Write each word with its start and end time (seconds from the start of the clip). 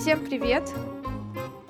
Всем 0.00 0.24
привет! 0.24 0.62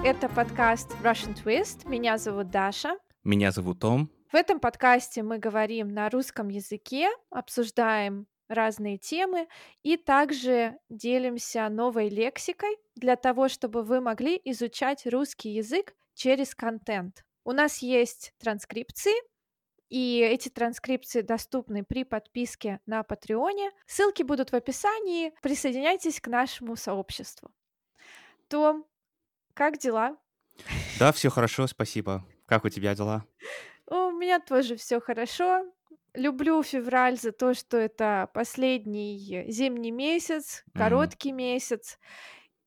Это 0.05 0.29
подкаст 0.29 0.89
Russian 1.03 1.35
Twist. 1.35 1.89
Меня 1.89 2.17
зовут 2.17 2.49
Даша. 2.49 2.97
Меня 3.25 3.51
зовут 3.51 3.81
Том. 3.81 4.09
В 4.31 4.37
этом 4.37 4.61
подкасте 4.61 5.25
мы 5.25 5.39
говорим 5.39 5.89
на 5.89 6.09
русском 6.09 6.49
языке, 6.49 7.11
обсуждаем 7.31 8.29
разные 8.49 8.99
темы 8.99 9.49
и 9.83 9.97
также 9.97 10.79
делимся 10.89 11.69
новой 11.69 12.09
лексикой 12.09 12.79
для 12.95 13.17
того, 13.17 13.49
чтобы 13.49 13.83
вы 13.83 14.01
могли 14.01 14.41
изучать 14.45 15.09
русский 15.09 15.51
язык 15.51 15.97
через 16.15 16.55
контент. 16.55 17.25
У 17.45 17.51
нас 17.51 17.79
есть 17.79 18.33
транскрипции, 18.39 19.15
и 19.89 20.21
эти 20.21 20.51
транскрипции 20.51 21.23
доступны 21.23 21.83
при 21.83 22.05
подписке 22.05 22.79
на 22.87 23.03
Патреоне. 23.03 23.73
Ссылки 23.89 24.23
будут 24.23 24.53
в 24.53 24.55
описании. 24.55 25.35
Присоединяйтесь 25.43 26.21
к 26.21 26.29
нашему 26.29 26.77
сообществу. 26.77 27.51
Том, 28.51 28.85
как 29.55 29.79
дела? 29.79 30.17
Да, 30.99 31.13
все 31.13 31.31
хорошо, 31.31 31.69
спасибо. 31.69 32.27
Как 32.47 32.65
у 32.65 32.69
тебя 32.69 32.97
дела? 32.97 33.25
У 33.87 34.11
меня 34.11 34.41
тоже 34.41 34.75
все 34.75 35.01
хорошо. 35.01 35.65
Люблю 36.15 36.61
февраль 36.65 37.17
за 37.17 37.31
то, 37.31 37.55
что 37.55 37.77
это 37.77 38.29
последний 38.35 39.45
зимний 39.49 39.93
месяц, 39.93 40.65
короткий 40.75 41.31
mm. 41.31 41.35
месяц, 41.35 42.01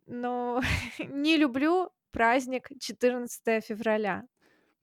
но 0.06 0.62
не 1.00 1.36
люблю 1.36 1.90
праздник 2.12 2.70
14 2.80 3.66
февраля. 3.66 4.24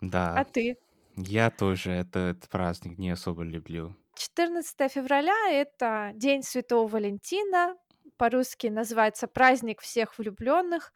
Да. 0.02 0.34
А 0.34 0.44
ты? 0.44 0.76
Я 1.16 1.50
тоже 1.50 1.92
этот 1.92 2.46
праздник 2.50 2.98
не 2.98 3.08
особо 3.08 3.42
люблю. 3.42 3.96
14 4.16 4.92
февраля— 4.92 5.50
это 5.50 6.12
День 6.14 6.42
Святого 6.42 6.86
Валентина, 6.88 7.74
по-русски 8.20 8.66
называется 8.66 9.26
праздник 9.26 9.80
всех 9.80 10.18
влюбленных. 10.18 10.92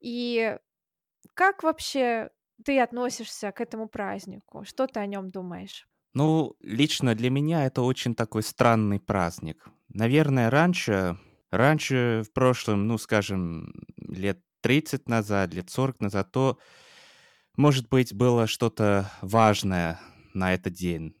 И 0.00 0.56
как 1.34 1.62
вообще 1.62 2.30
ты 2.64 2.80
относишься 2.80 3.52
к 3.52 3.60
этому 3.60 3.88
празднику? 3.88 4.64
Что 4.64 4.86
ты 4.86 5.00
о 5.00 5.06
нем 5.06 5.30
думаешь? 5.30 5.86
Ну, 6.14 6.56
лично 6.60 7.14
для 7.14 7.28
меня 7.28 7.66
это 7.66 7.82
очень 7.82 8.14
такой 8.14 8.42
странный 8.42 9.00
праздник. 9.00 9.68
Наверное, 9.88 10.48
раньше, 10.48 11.18
раньше 11.50 12.22
в 12.26 12.32
прошлом, 12.32 12.86
ну, 12.86 12.96
скажем, 12.96 13.74
лет 13.98 14.40
30 14.62 15.10
назад, 15.10 15.52
лет 15.52 15.68
40 15.68 16.00
назад, 16.00 16.32
то 16.32 16.58
может 17.58 17.90
быть, 17.90 18.14
было 18.14 18.46
что-то 18.46 19.10
важное 19.20 20.00
на 20.32 20.54
этот 20.54 20.72
день, 20.72 21.14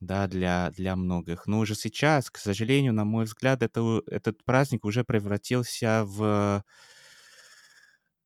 да, 0.00 0.26
для, 0.26 0.70
для 0.70 0.96
многих. 0.96 1.46
Но 1.46 1.60
уже 1.60 1.74
сейчас, 1.74 2.30
к 2.30 2.38
сожалению, 2.38 2.92
на 2.92 3.04
мой 3.04 3.24
взгляд, 3.24 3.62
это, 3.62 4.02
этот 4.06 4.44
праздник 4.44 4.84
уже 4.84 5.04
превратился 5.04 6.04
в, 6.04 6.64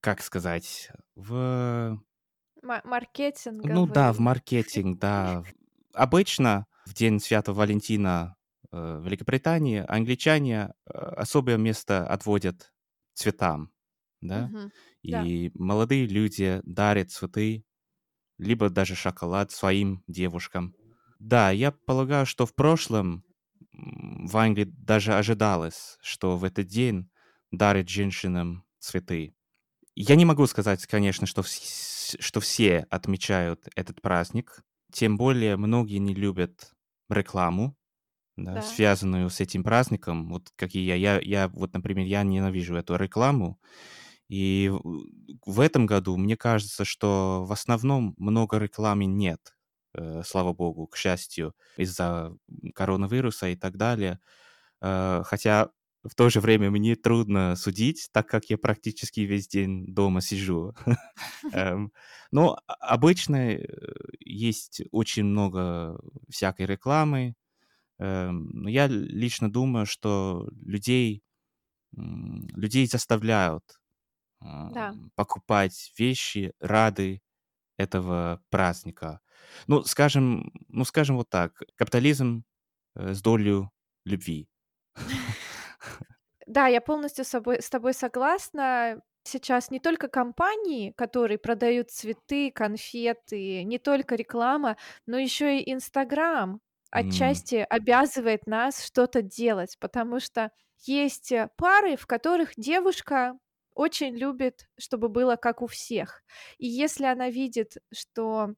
как 0.01 0.23
сказать, 0.23 0.91
в... 1.15 2.01
Маркетинг. 2.63 3.65
Ну 3.65 3.87
да, 3.87 4.13
в 4.13 4.19
маркетинг, 4.19 4.99
да. 5.01 5.45
Обычно 5.95 6.67
в 6.87 6.95
День 6.95 7.21
Святого 7.21 7.59
Валентина 7.59 8.37
э, 8.71 8.99
в 8.99 9.05
Великобритании 9.05 9.85
англичане 9.87 10.73
э, 10.87 10.93
особое 10.93 11.57
место 11.57 12.07
отводят 12.07 12.73
цветам. 13.15 13.73
Да. 14.23 14.51
и 15.03 15.51
молодые 15.55 16.07
люди 16.07 16.61
дарят 16.65 17.11
цветы, 17.11 17.65
либо 18.37 18.69
даже 18.69 18.95
шоколад 18.95 19.51
своим 19.51 20.03
девушкам. 20.07 20.75
Да, 21.21 21.51
я 21.51 21.71
полагаю, 21.73 22.27
что 22.27 22.47
в 22.47 22.55
прошлом 22.55 23.25
в 23.73 24.37
Англии 24.37 24.65
даже 24.65 25.15
ожидалось, 25.15 25.99
что 26.03 26.37
в 26.37 26.45
этот 26.45 26.67
день 26.67 27.11
дарят 27.51 27.89
женщинам 27.89 28.65
цветы. 28.79 29.35
Я 29.97 30.17
не 30.17 30.27
могу 30.27 30.47
сказать, 30.47 30.87
конечно, 30.87 31.27
что, 31.27 31.43
вс- 31.43 32.17
что 32.21 32.41
все 32.41 32.87
отмечают 32.91 33.69
этот 33.77 34.03
праздник. 34.03 34.63
Тем 34.93 35.19
более 35.19 35.57
многие 35.57 35.99
не 35.99 36.15
любят 36.15 36.73
рекламу, 37.11 37.77
да, 38.37 38.61
Да. 38.61 38.63
связанную 38.63 39.31
с 39.31 39.41
этим 39.41 39.65
праздником. 39.65 40.31
Вот 40.31 40.51
как 40.57 40.75
и 40.75 40.81
я. 40.81 40.97
я. 40.97 41.21
Я, 41.21 41.49
вот, 41.49 41.75
например, 41.75 42.07
я 42.07 42.23
ненавижу 42.25 42.77
эту 42.77 42.97
рекламу. 42.97 43.61
И 44.29 44.73
в 45.47 45.61
этом 45.61 45.87
году 45.87 46.17
мне 46.17 46.37
кажется, 46.37 46.85
что 46.85 47.45
в 47.47 47.53
основном 47.53 48.15
много 48.19 48.59
рекламы 48.59 49.07
нет, 49.07 49.57
слава 50.25 50.53
богу, 50.53 50.87
к 50.87 50.97
счастью, 50.97 51.55
из-за 51.77 52.35
коронавируса 52.75 53.49
и 53.49 53.57
так 53.57 53.77
далее. 53.77 54.21
Э, 54.83 55.23
хотя 55.25 55.71
в 56.03 56.15
то 56.15 56.31
же 56.31 56.41
время 56.41 56.71
мне 56.71 56.97
трудно 56.97 57.57
судить, 57.57 58.09
так 58.13 58.27
как 58.29 58.47
я 58.51 58.59
практически 58.59 59.21
весь 59.21 59.49
день 59.49 59.87
дома 59.95 60.21
сижу. 60.23 60.75
Эм, 61.53 61.93
но 62.33 62.59
обычно 62.67 63.37
э, 63.55 63.65
есть 64.21 64.83
очень 64.93 65.25
много 65.25 66.01
всякой 66.29 66.67
рекламы. 66.67 67.35
Эм, 67.99 68.67
я 68.69 68.87
лично 68.89 69.53
думаю, 69.53 69.87
что 69.87 70.49
людей, 70.67 71.23
людей 71.93 72.87
заставляют 72.87 73.81
покупать 75.15 75.93
вещи 75.99 76.53
рады 76.61 77.23
этого 77.79 78.43
праздника. 78.51 79.21
Ну, 79.67 79.83
скажем, 79.85 80.53
ну, 80.69 80.85
скажем 80.85 81.17
вот 81.17 81.31
так, 81.31 81.63
капитализм 81.77 82.45
э, 82.97 83.15
с 83.15 83.23
долей 83.23 83.69
любви. 84.05 84.49
Да, 86.47 86.67
я 86.67 86.81
полностью 86.81 87.25
с 87.25 87.29
собой, 87.29 87.63
с 87.63 87.71
тобой 87.71 87.95
согласна. 87.95 89.01
Сейчас 89.23 89.71
не 89.71 89.79
только 89.79 90.09
компании, 90.09 90.93
которые 90.97 91.39
продают 91.39 91.91
цветы, 91.91 92.51
конфеты, 92.51 93.63
не 93.65 93.79
только 93.79 94.17
реклама, 94.17 94.77
но 95.07 95.19
еще 95.19 95.61
и 95.61 95.73
Инстаграм 95.73 96.61
отчасти 96.91 97.67
обязывает 97.69 98.47
нас 98.47 98.85
что-то 98.85 99.23
делать, 99.23 99.77
потому 99.79 100.19
что 100.21 100.51
есть 100.87 101.31
э, 101.31 101.49
пары, 101.57 101.97
в 101.97 102.07
которых 102.07 102.53
девушка 102.57 103.39
очень 103.75 104.17
любит, 104.17 104.69
чтобы 104.79 105.09
было 105.09 105.37
как 105.37 105.63
у 105.63 105.67
всех. 105.67 106.23
И 106.59 106.67
если 106.67 107.05
она 107.05 107.31
видит, 107.31 107.77
что 107.93 108.55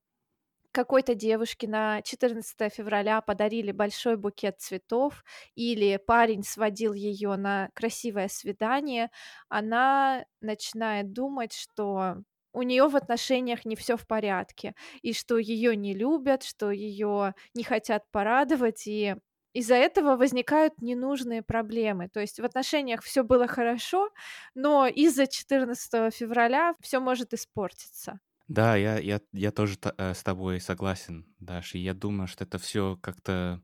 какой-то 0.72 1.14
девушке 1.14 1.68
на 1.68 2.02
14 2.02 2.68
февраля 2.70 3.20
подарили 3.20 3.72
большой 3.72 4.16
букет 4.16 4.60
цветов 4.60 5.24
или 5.54 5.98
парень 5.98 6.42
сводил 6.44 6.92
ее 6.94 7.36
на 7.36 7.68
красивое 7.74 8.28
свидание, 8.28 9.10
она 9.48 10.24
начинает 10.40 11.12
думать, 11.12 11.52
что 11.52 12.16
у 12.52 12.62
нее 12.62 12.88
в 12.88 12.96
отношениях 12.96 13.64
не 13.64 13.76
все 13.76 13.96
в 13.96 14.06
порядке, 14.06 14.74
и 15.02 15.12
что 15.12 15.38
ее 15.38 15.76
не 15.76 15.94
любят, 15.94 16.42
что 16.42 16.70
ее 16.70 17.34
не 17.54 17.64
хотят 17.64 18.04
порадовать, 18.10 18.86
и 18.86 19.16
из-за 19.54 19.74
этого 19.74 20.16
возникают 20.16 20.80
ненужные 20.80 21.42
проблемы. 21.42 22.08
То 22.08 22.20
есть 22.20 22.40
в 22.40 22.44
отношениях 22.44 23.02
все 23.02 23.22
было 23.22 23.46
хорошо, 23.46 24.10
но 24.54 24.86
из-за 24.86 25.26
14 25.26 26.10
февраля 26.14 26.74
все 26.80 27.00
может 27.00 27.34
испортиться. 27.34 28.20
Да, 28.52 28.76
я, 28.76 28.98
я, 28.98 29.20
я 29.32 29.50
тоже 29.50 29.78
та- 29.78 29.94
э, 29.96 30.12
с 30.14 30.22
тобой 30.22 30.60
согласен, 30.60 31.34
Даша. 31.40 31.78
И 31.78 31.80
я 31.82 31.94
думаю, 31.94 32.26
что 32.28 32.44
это 32.44 32.58
все 32.58 32.96
как-то, 33.00 33.62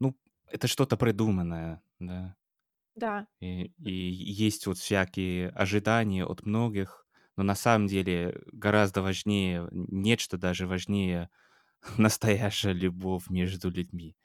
ну, 0.00 0.18
это 0.48 0.68
что-то 0.68 0.96
придуманное, 0.96 1.82
да. 2.00 2.36
Да. 2.94 3.26
И, 3.40 3.72
и 3.84 3.92
есть 3.92 4.66
вот 4.66 4.78
всякие 4.78 5.50
ожидания 5.50 6.24
от 6.24 6.46
многих, 6.46 7.06
но 7.36 7.42
на 7.42 7.54
самом 7.54 7.86
деле 7.86 8.40
гораздо 8.52 9.02
важнее, 9.02 9.68
нечто 9.72 10.38
даже 10.38 10.66
важнее 10.66 11.28
настоящая 11.98 12.72
любовь 12.72 13.28
между 13.30 13.70
людьми. 13.70 14.16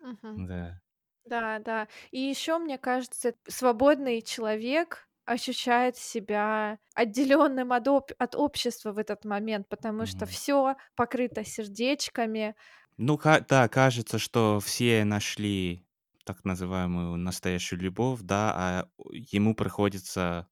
Мгм. 0.00 0.42
Да. 0.46 0.80
Да, 1.24 1.58
да. 1.60 1.88
И 2.12 2.20
еще, 2.20 2.58
мне 2.58 2.78
кажется, 2.78 3.34
свободный 3.48 4.22
человек 4.22 5.07
ощущает 5.28 5.96
себя 5.96 6.78
отделенным 6.94 7.72
от, 7.72 7.86
об- 7.88 8.12
от 8.18 8.34
общества 8.36 8.92
в 8.92 8.98
этот 8.98 9.24
момент, 9.24 9.68
потому 9.68 10.06
что 10.06 10.24
Мгм. 10.24 10.26
все 10.26 10.76
покрыто 10.96 11.44
сердечками. 11.44 12.54
Ну, 12.96 13.16
да, 13.48 13.68
кажется, 13.68 14.18
что 14.18 14.60
все 14.60 15.04
нашли 15.04 15.86
так 16.24 16.44
называемую 16.44 17.16
настоящую 17.16 17.80
любовь, 17.80 18.20
да, 18.22 18.52
а 18.54 18.90
ему 19.12 19.54
приходится 19.54 20.48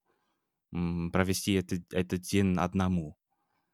провести 1.12 1.54
этот, 1.54 1.92
этот 1.94 2.20
день 2.22 2.56
одному. 2.58 3.16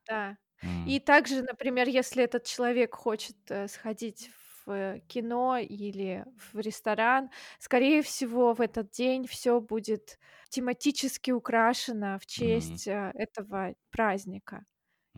Да. 0.08 0.36
М, 0.62 0.84
И 0.84 1.00
также, 1.00 1.42
например, 1.42 1.88
если 1.88 2.24
этот 2.24 2.44
человек 2.44 2.94
хочет 2.94 3.36
э, 3.50 3.68
сходить 3.68 4.28
в 4.66 5.00
кино 5.08 5.58
или 5.58 6.24
в 6.52 6.58
ресторан, 6.58 7.30
скорее 7.58 8.02
всего, 8.02 8.54
в 8.54 8.60
этот 8.60 8.90
день 8.90 9.26
все 9.26 9.60
будет 9.60 10.18
тематически 10.50 11.30
украшено 11.30 12.18
в 12.18 12.26
честь 12.26 12.86
э, 12.88 13.12
этого 13.14 13.74
праздника. 13.90 14.64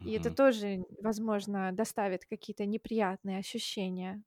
И 0.04 0.12
это 0.12 0.30
мгм, 0.30 0.34
тоже, 0.34 0.78
возможно, 1.02 1.72
доставит 1.72 2.24
какие-то 2.26 2.66
неприятные 2.66 3.38
ощущения. 3.38 4.22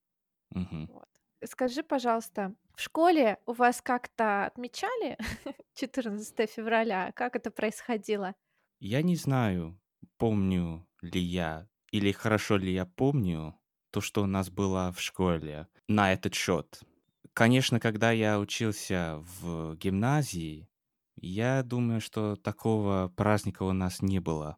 мгм. 0.56 0.88
Вот. 0.88 1.08
Скажи, 1.46 1.84
пожалуйста, 1.84 2.56
в 2.76 2.82
школе 2.82 3.40
у 3.46 3.54
вас 3.54 3.82
как-то 3.82 4.46
отмечали 4.46 5.18
14 5.76 6.48
февраля? 6.48 7.12
Как 7.14 7.36
это 7.36 7.52
происходило? 7.52 8.36
Я 8.80 9.02
не 9.04 9.16
знаю, 9.16 9.80
помню 10.18 10.88
ли 11.02 11.20
я 11.22 11.70
или 11.92 12.12
хорошо 12.12 12.58
ли 12.58 12.74
я 12.74 12.86
помню 12.86 13.60
то, 13.92 14.02
что 14.02 14.24
у 14.24 14.26
нас 14.26 14.50
было 14.50 14.92
в 14.96 15.02
школе 15.02 15.68
на 15.88 16.14
этот 16.14 16.34
счет. 16.36 16.82
Конечно, 17.34 17.80
когда 17.80 18.12
я 18.12 18.40
учился 18.40 19.18
в 19.42 19.76
гимназии, 19.76 20.70
я 21.18 21.64
думаю, 21.64 22.02
что 22.02 22.36
такого 22.36 23.10
праздника 23.16 23.64
у 23.64 23.74
нас 23.74 24.02
не 24.02 24.20
было. 24.20 24.58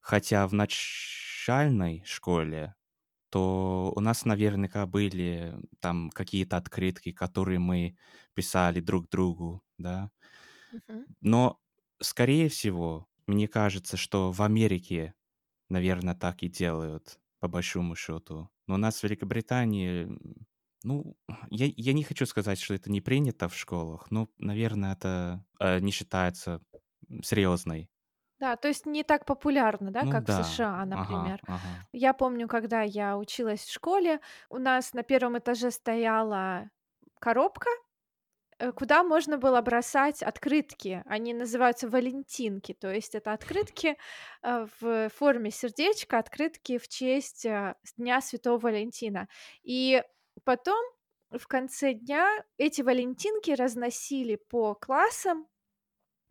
Хотя 0.00 0.46
в 0.46 0.54
начальной 0.54 2.02
школе, 2.06 2.74
то 3.30 3.92
у 3.96 4.00
нас 4.00 4.24
наверняка 4.24 4.86
были 4.86 5.56
там 5.80 6.10
какие-то 6.10 6.56
открытки, 6.58 7.12
которые 7.12 7.58
мы 7.60 7.96
писали 8.34 8.80
друг 8.80 9.08
другу, 9.10 9.62
да. 9.78 10.10
Но, 11.20 11.60
скорее 12.00 12.48
всего, 12.48 13.08
мне 13.26 13.48
кажется, 13.48 13.96
что 13.96 14.32
в 14.32 14.42
Америке, 14.42 15.14
наверно, 15.68 16.14
так 16.14 16.42
и 16.42 16.48
делают, 16.48 17.20
по 17.40 17.48
большому 17.48 17.96
счету. 17.96 18.50
Но 18.66 18.74
у 18.74 18.78
нас 18.78 19.00
в 19.00 19.04
Великобритании, 19.04 20.08
ну, 20.84 21.16
я 21.50 21.66
я 21.76 21.92
не 21.92 22.04
хочу 22.04 22.26
сказать, 22.26 22.58
что 22.60 22.74
это 22.74 22.90
не 22.90 23.00
принято 23.00 23.48
в 23.48 23.56
школах, 23.56 24.10
но, 24.10 24.28
наверно, 24.38 24.86
это, 24.98 25.44
э, 25.60 25.80
не 25.80 25.92
считается, 25.92 26.62
серьезной. 27.22 27.88
Да, 28.40 28.56
то 28.56 28.68
есть 28.68 28.84
не 28.86 29.02
так 29.02 29.24
популярно, 29.24 29.90
да, 29.90 30.04
Ну 30.04 30.06
как 30.06 30.28
в 30.28 30.30
да. 30.30 30.40
США, 30.44 30.84
Ага, 30.92 31.20
например. 31.24 31.42
ага. 31.46 31.86
Я 31.92 32.12
помню, 32.12 32.48
когда 32.48 32.82
я 32.82 33.16
училась 33.16 33.60
в 33.64 33.72
школе, 33.72 34.20
у 34.50 34.58
нас 34.58 34.92
на 34.92 35.02
1 35.02 35.38
этаже 35.38 35.70
стояла 35.70 36.70
коробка, 37.18 37.70
куда 38.74 39.02
можно 39.04 39.38
было 39.38 39.60
бросать 39.60 40.22
открытки. 40.22 41.02
Они 41.06 41.34
называются 41.34 41.88
валентинки. 41.88 42.72
То 42.74 42.92
есть 42.92 43.14
это 43.14 43.32
открытки, 43.32 43.96
э, 44.42 44.66
в 44.80 45.10
форме 45.10 45.50
сердечка, 45.50 46.18
открытки 46.18 46.78
в 46.78 46.88
честь, 46.88 47.44
э, 47.46 47.74
Дня 47.96 48.20
Святого 48.20 48.58
Валентина. 48.58 49.28
И 49.62 50.02
потом, 50.44 50.82
в 51.30 51.46
конце 51.46 51.92
дня, 51.94 52.28
эти 52.56 52.82
валентинки 52.82 53.50
разносили 53.50 54.36
по 54.36 54.74
классам, 54.74 55.46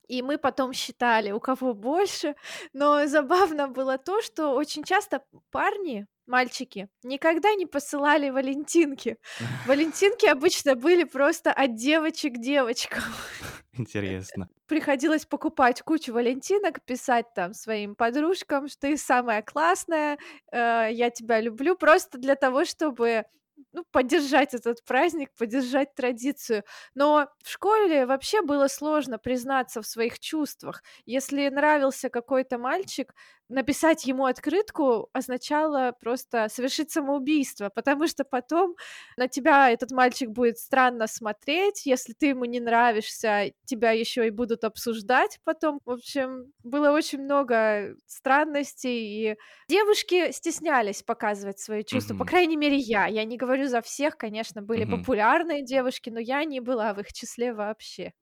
и 0.07 0.21
мы 0.21 0.37
потом 0.37 0.73
считали, 0.73 1.31
у 1.31 1.39
кого 1.39 1.73
больше. 1.73 2.35
Но 2.73 3.07
забавно 3.07 3.67
было 3.67 3.97
то, 3.97 4.21
что 4.21 4.51
очень 4.53 4.83
часто 4.83 5.23
парни, 5.51 6.07
мальчики, 6.27 6.89
никогда 7.03 7.53
не 7.55 7.65
посылали 7.65 8.29
валентинки. 8.29 9.17
Валентинки 9.65 10.25
обычно 10.25 10.75
были 10.75 11.03
просто 11.03 11.51
от 11.51 11.75
девочек 11.75 12.37
девочкам. 12.37 13.03
Интересно. 13.73 14.49
Приходилось 14.67 15.25
покупать 15.25 15.81
кучу 15.81 16.13
валентинок, 16.13 16.83
писать 16.85 17.25
там 17.35 17.53
своим 17.53 17.95
подружкам, 17.95 18.67
что 18.67 18.81
ты 18.81 18.97
самая 18.97 19.41
классная, 19.41 20.17
э, 20.51 20.89
я 20.91 21.09
тебя 21.09 21.39
люблю, 21.41 21.75
просто 21.75 22.17
для 22.17 22.35
того, 22.35 22.65
чтобы, 22.65 23.25
ну, 23.73 23.83
поддержать 23.91 24.53
этот 24.53 24.83
праздник, 24.85 25.29
поддержать 25.37 25.93
традицию. 25.93 26.63
Но 26.95 27.27
в 27.43 27.49
школе 27.49 28.05
вообще 28.05 28.41
было 28.41 28.67
сложно 28.67 29.19
признаться 29.19 29.81
в 29.81 29.87
своих 29.87 30.19
чувствах. 30.19 30.81
Если 31.05 31.49
нравился 31.49 32.09
какой-то 32.09 32.57
мальчик, 32.57 33.13
написать 33.49 34.05
ему 34.05 34.25
открытку 34.25 35.09
означало 35.13 35.93
просто 35.99 36.47
совершить 36.49 36.91
самоубийство, 36.91 37.69
потому 37.69 38.07
что 38.07 38.23
потом 38.23 38.75
на 39.17 39.27
тебя 39.27 39.69
этот 39.71 39.91
мальчик 39.91 40.29
будет 40.29 40.57
странно 40.57 41.07
смотреть. 41.07 41.85
Если 41.85 42.13
ты 42.13 42.27
ему 42.27 42.45
не 42.45 42.59
нравишься, 42.59 43.51
тебя 43.65 43.91
еще 43.91 44.27
и 44.27 44.31
будут 44.31 44.63
обсуждать 44.63 45.39
потом. 45.43 45.79
В 45.85 45.91
общем, 45.91 46.51
было 46.63 46.91
очень 46.91 47.21
много 47.21 47.95
странностей, 48.07 49.31
и 49.31 49.37
девушки 49.69 50.31
стеснялись 50.31 51.03
показывать 51.03 51.59
свои 51.59 51.83
чувства. 51.83 52.15
По 52.15 52.25
Мгм. 52.25 52.35
крайней 52.35 52.57
мере, 52.57 52.77
я. 52.77 53.07
Я 53.07 53.23
не 53.25 53.37
говорю 53.37 53.67
за 53.67 53.81
всех, 53.81 54.17
конечно, 54.17 54.61
были 54.61 54.85
Мгм. 54.85 55.05
популярные 55.05 55.63
девушки, 55.63 56.09
но 56.09 56.19
я 56.19 56.43
не 56.45 56.59
была 56.59 56.93
в 56.93 56.99
их 56.99 57.13
числе 57.13 57.53
вообще. 57.53 58.13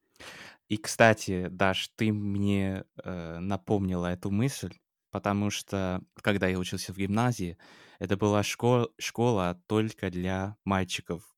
И, 0.69 0.77
кстати, 0.77 1.47
Даш, 1.49 1.89
ты 1.95 2.11
мне, 2.13 2.85
э, 3.03 3.39
напомнила 3.39 4.07
эту 4.07 4.31
мысль, 4.31 4.73
потому 5.13 5.51
что, 5.51 6.01
когда 6.23 6.47
я 6.49 6.59
учился 6.59 6.93
в 6.93 6.97
гимназии, 6.97 7.57
это 7.99 8.17
была 8.17 8.43
шко 8.43 8.89
школа 8.99 9.61
только 9.67 10.11
для 10.11 10.57
мальчиков. 10.65 11.35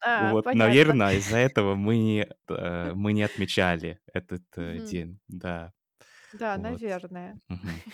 А, 0.00 0.34
Вот, 0.34 0.44
понятно. 0.44 0.94
наверно, 0.94 1.14
из-за 1.16 1.38
этого 1.38 1.74
мы 1.76 1.98
не, 1.98 2.28
э, 2.48 2.92
мы 2.94 3.12
не 3.14 3.22
отмечали 3.24 4.00
этот, 4.14 4.44
э, 4.56 4.80
день. 4.80 5.20
Да. 5.28 5.72
Да, 6.32 6.56
Вот. 6.56 6.82
наверное. 6.98 7.38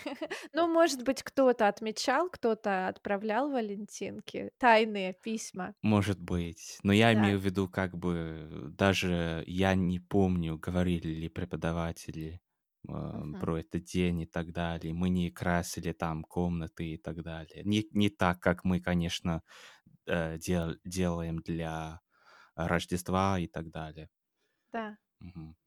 Ну, 0.52 0.66
может 0.68 1.02
быть, 1.04 1.22
кто-то 1.22 1.68
отмечал, 1.68 2.30
кто-то 2.30 2.88
отправлял 2.88 3.50
валентинки, 3.50 4.50
тайные 4.58 5.14
письма. 5.14 5.74
Может 5.82 6.20
быть. 6.20 6.78
Но 6.82 6.92
я 6.92 7.12
Да. 7.12 7.14
имею 7.14 7.38
в 7.38 7.44
виду, 7.44 7.68
как 7.68 7.96
бы, 7.96 8.68
даже 8.76 9.44
я 9.46 9.74
не 9.76 10.00
помню, 10.00 10.58
говорили 10.58 11.08
ли 11.08 11.28
преподаватели, 11.28 12.40
а, 12.88 13.24
Мгм. 13.32 13.38
про 13.38 13.58
этот 13.60 13.84
день 13.84 14.22
и 14.22 14.26
так 14.26 14.52
далее. 14.52 14.94
Мы 14.94 15.10
не 15.10 15.30
красили 15.30 15.92
там 15.92 16.24
комнаты 16.24 16.86
и 16.94 16.98
так 16.98 17.22
далее. 17.22 17.62
Не 17.64 17.86
не 17.92 18.10
так, 18.10 18.40
как 18.40 18.64
мы, 18.64 18.80
конечно, 18.80 19.42
э, 20.06 20.38
дел 20.38 20.76
делаем 20.84 21.38
для 21.40 22.00
Рождества 22.56 23.38
и 23.40 23.48
так 23.48 23.70
далее. 23.70 24.08
Да. 24.72 24.96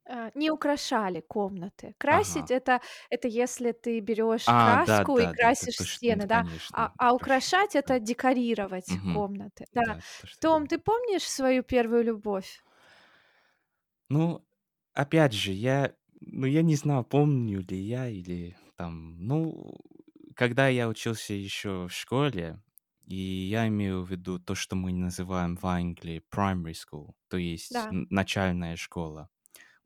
Э, 0.06 0.30
не 0.34 0.50
украшали 0.50 1.20
комнаты. 1.20 1.94
Красить- 1.98 2.50
Ага. 2.50 2.52
это 2.52 2.80
это 3.10 3.28
если 3.28 3.72
ты 3.72 4.00
берёшь 4.00 4.54
А, 4.54 4.76
краску 4.76 5.18
и 5.18 5.26
да-да-да, 5.26 5.28
красишь 5.28 5.76
точно, 5.76 6.14
стены, 6.16 6.26
да. 6.26 6.44
конечно, 6.44 6.74
А 6.74 6.92
а 6.98 7.14
украшать- 7.14 7.76
это 7.76 8.00
да. 8.00 8.00
декорировать 8.00 8.98
Мгм. 8.98 9.06
комнаты. 9.06 9.66
Да. 9.72 9.82
Да, 9.84 10.02
то, 10.22 10.26
Том, 10.40 10.66
ты 10.66 10.78
помнишь 10.78 11.24
свою 11.28 11.62
первую 11.64 12.04
любовь? 12.04 12.62
Ну, 14.10 14.44
опять 14.94 15.32
же, 15.32 15.52
я, 15.52 15.94
ну, 16.26 16.46
я 16.46 16.62
не 16.62 16.76
знаю, 16.76 17.04
помню 17.04 17.60
ли 17.60 17.78
я 17.78 18.08
или 18.08 18.56
там, 18.76 19.16
ну, 19.26 19.76
когда 20.36 20.68
я 20.68 20.88
учился 20.88 21.34
еще 21.34 21.86
в 21.88 21.92
школе, 21.92 22.62
и 23.06 23.16
я 23.16 23.68
имею 23.68 24.02
в 24.04 24.10
виду 24.10 24.38
то, 24.38 24.54
что 24.54 24.76
мы 24.76 24.92
называем 24.92 25.56
в 25.56 25.64
Англии 25.66 26.22
primary 26.34 26.74
school, 26.74 27.12
то 27.28 27.36
есть 27.36 27.86
Да. 27.86 27.96
начальная 28.10 28.76
школа, 28.76 29.28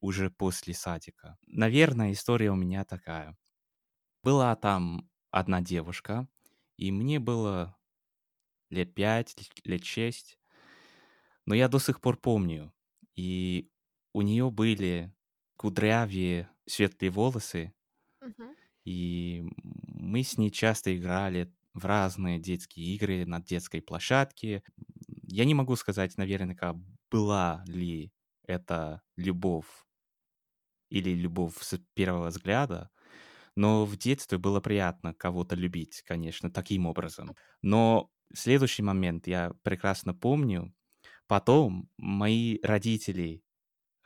уже 0.00 0.30
после 0.30 0.74
садика. 0.74 1.38
Наверно, 1.46 2.12
история 2.12 2.50
у 2.52 2.56
меня 2.56 2.84
такая. 2.84 3.36
Была 4.24 4.56
там 4.56 5.10
одна 5.30 5.62
девушка, 5.62 6.28
и 6.78 6.92
мне 6.92 7.20
было 7.20 7.76
лет 8.70 8.94
5, 8.94 9.36
л 9.38 9.44
лет 9.72 9.84
6. 9.84 10.36
Но 11.46 11.54
я 11.54 11.68
до 11.68 11.78
сих 11.78 12.00
пор 12.00 12.16
помню, 12.18 12.72
и 13.14 13.70
у 14.12 14.22
неё 14.22 14.50
были 14.50 15.15
кудрявые 15.66 16.48
светлые 16.66 17.10
волосы. 17.10 17.74
Мгм. 18.20 18.56
И 18.84 19.44
мы 19.62 20.22
с 20.22 20.38
ней 20.38 20.50
часто 20.50 20.96
играли 20.96 21.52
в 21.74 21.84
разные 21.84 22.38
детские 22.38 22.94
игры 22.94 23.26
на 23.26 23.40
детской 23.40 23.82
площадке. 23.82 24.62
Я 25.22 25.44
не 25.44 25.54
могу 25.54 25.76
сказать 25.76 26.16
наверняка, 26.16 26.74
была 27.10 27.64
ли 27.66 28.12
это 28.46 29.02
любовь 29.16 29.66
или 30.90 31.10
любовь 31.10 31.56
с 31.60 31.78
первого 31.94 32.28
взгляда, 32.28 32.90
но 33.56 33.84
в 33.86 33.96
детстве 33.96 34.38
было 34.38 34.60
приятно 34.60 35.14
кого-то 35.14 35.56
любить, 35.56 36.02
конечно, 36.02 36.50
таким 36.50 36.86
образом. 36.86 37.36
Но 37.62 38.10
следующий 38.34 38.82
момент 38.82 39.26
я 39.26 39.52
прекрасно 39.62 40.14
помню. 40.14 40.74
Потом 41.28 41.90
мои 41.98 42.60
родители 42.62 43.44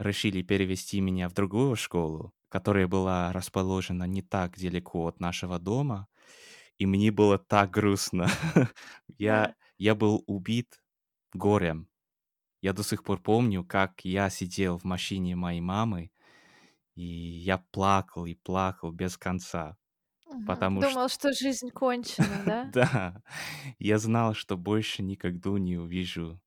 решили 0.00 0.42
перевести 0.42 1.00
меня 1.02 1.28
в 1.30 1.34
другую 1.34 1.76
школу, 1.76 2.34
которая 2.50 2.88
была 2.88 3.32
расположена 3.32 4.04
не 4.04 4.22
так 4.22 4.58
далеко 4.58 5.06
от 5.08 5.20
нашего 5.20 5.60
дома, 5.60 6.08
и 6.78 6.86
мне 6.86 7.12
было 7.12 7.38
так 7.38 7.70
грустно. 7.70 8.28
Я 9.18 9.54
я 9.78 9.94
был 9.94 10.24
убит 10.26 10.82
горем. 11.34 11.88
Я 12.62 12.72
до 12.74 12.82
сих 12.84 13.04
пор 13.04 13.22
помню, 13.22 13.64
как 13.64 14.04
я 14.04 14.30
сидел 14.30 14.78
в 14.78 14.84
машине 14.84 15.36
моей 15.36 15.60
мамы, 15.62 16.12
и 16.96 17.04
я 17.04 17.58
плакал 17.58 18.26
и 18.26 18.34
плакал 18.34 18.92
без 18.92 19.16
конца, 19.18 19.78
потому 20.46 20.82
Думал, 20.82 21.08
что 21.08 21.32
жизнь 21.32 21.70
кончена, 21.70 22.42
да? 22.44 22.74
Да. 22.74 23.22
Я 23.78 23.98
знал, 23.98 24.34
что 24.34 24.56
больше 24.56 25.02
никогда 25.02 25.50
не 25.58 25.76
увижу 25.76 26.40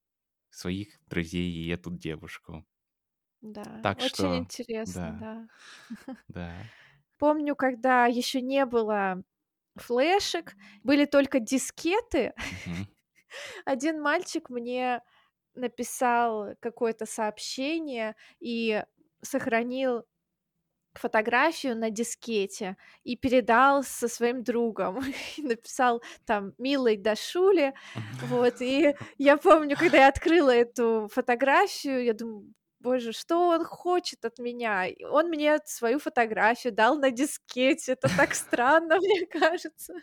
своих 0.50 1.00
друзей 1.08 1.52
и 1.52 1.68
эту 1.70 1.92
девушку. 1.92 2.66
Да, 3.44 3.82
Так 3.84 3.98
очень 3.98 4.10
что 4.10 4.38
интересно, 4.38 5.12
да. 5.20 5.20
да. 5.20 5.48
Да. 6.30 6.72
Помню, 7.20 7.56
когда 7.56 8.06
ещё 8.08 8.40
не 8.42 8.66
было 8.66 9.24
флешек, 9.76 10.56
были 10.84 11.06
только 11.06 11.40
дискеты. 11.40 12.34
Мгм. 12.66 12.88
Один 13.66 14.02
мальчик 14.02 14.50
мне 14.50 15.02
написал 15.56 16.56
какое-то 16.62 17.06
сообщение 17.06 18.16
и 18.40 18.84
сохранил 19.22 20.06
фотографию 20.94 21.78
на 21.78 21.90
дискете 21.90 22.78
и 23.04 23.16
передал 23.18 23.84
со 23.84 24.08
своим 24.08 24.44
другом. 24.44 25.00
И 25.38 25.44
написал 25.44 26.04
там 26.26 26.54
«Милой 26.58 26.98
Дашуле». 26.98 27.74
Вот, 28.22 28.62
и 28.62 28.96
я 29.18 29.38
помню, 29.38 29.78
когда 29.78 29.98
я 30.00 30.08
открыла 30.10 30.52
эту 30.52 31.10
фотографию, 31.12 32.04
я 32.06 32.14
думаю, 32.14 32.54
боже, 32.84 33.14
что 33.14 33.50
он 33.50 33.66
хочет 33.66 34.26
от 34.26 34.40
меня? 34.40 34.88
Он 35.12 35.30
мне 35.30 35.60
свою 35.66 36.00
фотографию 36.00 36.74
дал 36.74 36.98
на 36.98 37.12
дискете. 37.12 37.94
Это 37.94 38.10
так 38.10 38.36
странно, 38.36 38.98
мне 39.00 39.26
кажется. 39.28 39.94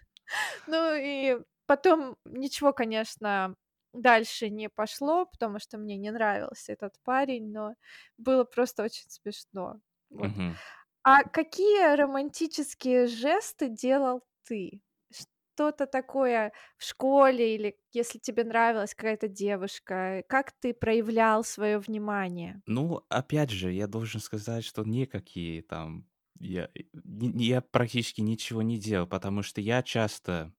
Ну 0.66 0.94
и 0.94 1.38
потом 1.66 2.16
ничего, 2.24 2.72
конечно, 2.72 3.56
дальше 3.92 4.50
не 4.50 4.68
пошло, 4.68 5.26
потому 5.26 5.58
что 5.58 5.78
мне 5.78 5.96
не 5.98 6.10
нравился 6.10 6.72
этот 6.72 6.94
парень, 7.04 7.52
но 7.52 7.74
было 8.18 8.44
просто 8.44 8.84
очень 8.84 9.10
смешно. 9.10 9.80
Вот. 10.10 10.32
Мгм. 10.32 10.58
А 11.04 11.24
какие 11.24 11.94
романтические 11.96 13.06
жесты 13.06 13.68
делал 13.68 14.22
ты? 14.44 14.82
Что-то 15.54 15.86
такое 15.86 16.52
в 16.78 16.82
школе 16.84 17.54
или 17.54 17.78
если 17.92 18.18
тебе 18.18 18.44
нравилась 18.44 18.94
какая-то 18.94 19.28
девушка, 19.28 20.24
как 20.28 20.52
ты 20.52 20.72
проявлял 20.74 21.44
свое 21.44 21.78
внимание? 21.78 22.62
Ну, 22.66 23.04
опять 23.08 23.50
же, 23.50 23.72
я 23.72 23.86
должен 23.86 24.20
сказать, 24.20 24.64
что 24.64 24.84
никакие 24.84 25.62
там 25.62 26.08
я, 26.38 26.70
э, 26.74 26.82
я 27.34 27.60
практически 27.60 28.20
ничего 28.20 28.62
не 28.62 28.78
делал, 28.78 29.06
потому 29.06 29.42
что 29.42 29.60
я 29.60 29.82
часто 29.82 30.52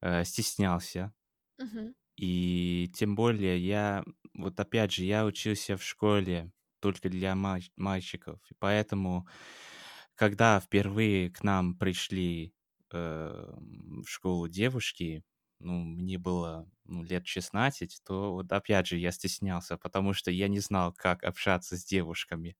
э, 0.00 0.24
стеснялся. 0.24 1.14
Мгм. 1.58 1.92
И 2.16 2.90
тем 2.94 3.14
более 3.14 3.58
я, 3.58 4.04
вот 4.34 4.58
опять 4.60 4.92
же, 4.92 5.04
я 5.04 5.24
учился 5.24 5.76
в 5.76 5.82
школе 5.82 6.52
только 6.80 7.08
для 7.08 7.32
мальч- 7.32 7.70
мальчиков. 7.76 8.40
И 8.50 8.54
поэтому, 8.58 9.26
когда 10.14 10.60
впервые 10.60 11.30
к 11.30 11.42
нам 11.42 11.76
пришли 11.78 12.54
э, 12.92 13.52
в 13.58 14.04
школу 14.06 14.48
девушки, 14.48 15.24
ну, 15.58 15.80
мне 15.84 16.18
было 16.18 16.70
ну, 16.84 17.02
лет 17.02 17.26
16, 17.26 18.00
то 18.04 18.32
вот 18.32 18.52
опять 18.52 18.86
же 18.86 18.98
я 18.98 19.12
стеснялся, 19.12 19.76
потому 19.78 20.12
что 20.14 20.30
я 20.30 20.48
не 20.48 20.60
знал, 20.60 20.92
как 20.94 21.22
общаться 21.24 21.76
с 21.76 21.84
девушками. 21.84 22.56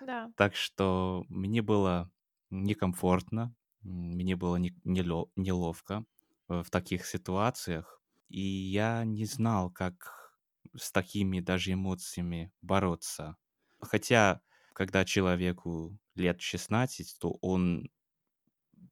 Да. 0.00 0.32
Так 0.34 0.54
что 0.54 1.24
мне 1.28 1.62
было 1.62 2.10
некомфортно, 2.50 3.54
мне 3.82 4.36
было 4.36 4.56
не- 4.56 4.76
нело- 4.84 5.30
неловко 5.36 6.04
э, 6.48 6.62
в 6.62 6.70
таких 6.70 7.06
ситуациях, 7.06 8.02
и 8.28 8.40
я 8.40 9.04
не 9.04 9.24
знал, 9.24 9.70
как 9.70 10.36
с 10.76 10.92
такими 10.92 11.40
даже 11.40 11.72
эмоциями 11.72 12.52
бороться. 12.60 13.36
Хотя, 13.80 14.42
когда 14.74 15.04
человеку 15.04 15.98
лет 16.14 16.40
16, 16.40 17.16
то 17.18 17.38
он 17.40 17.90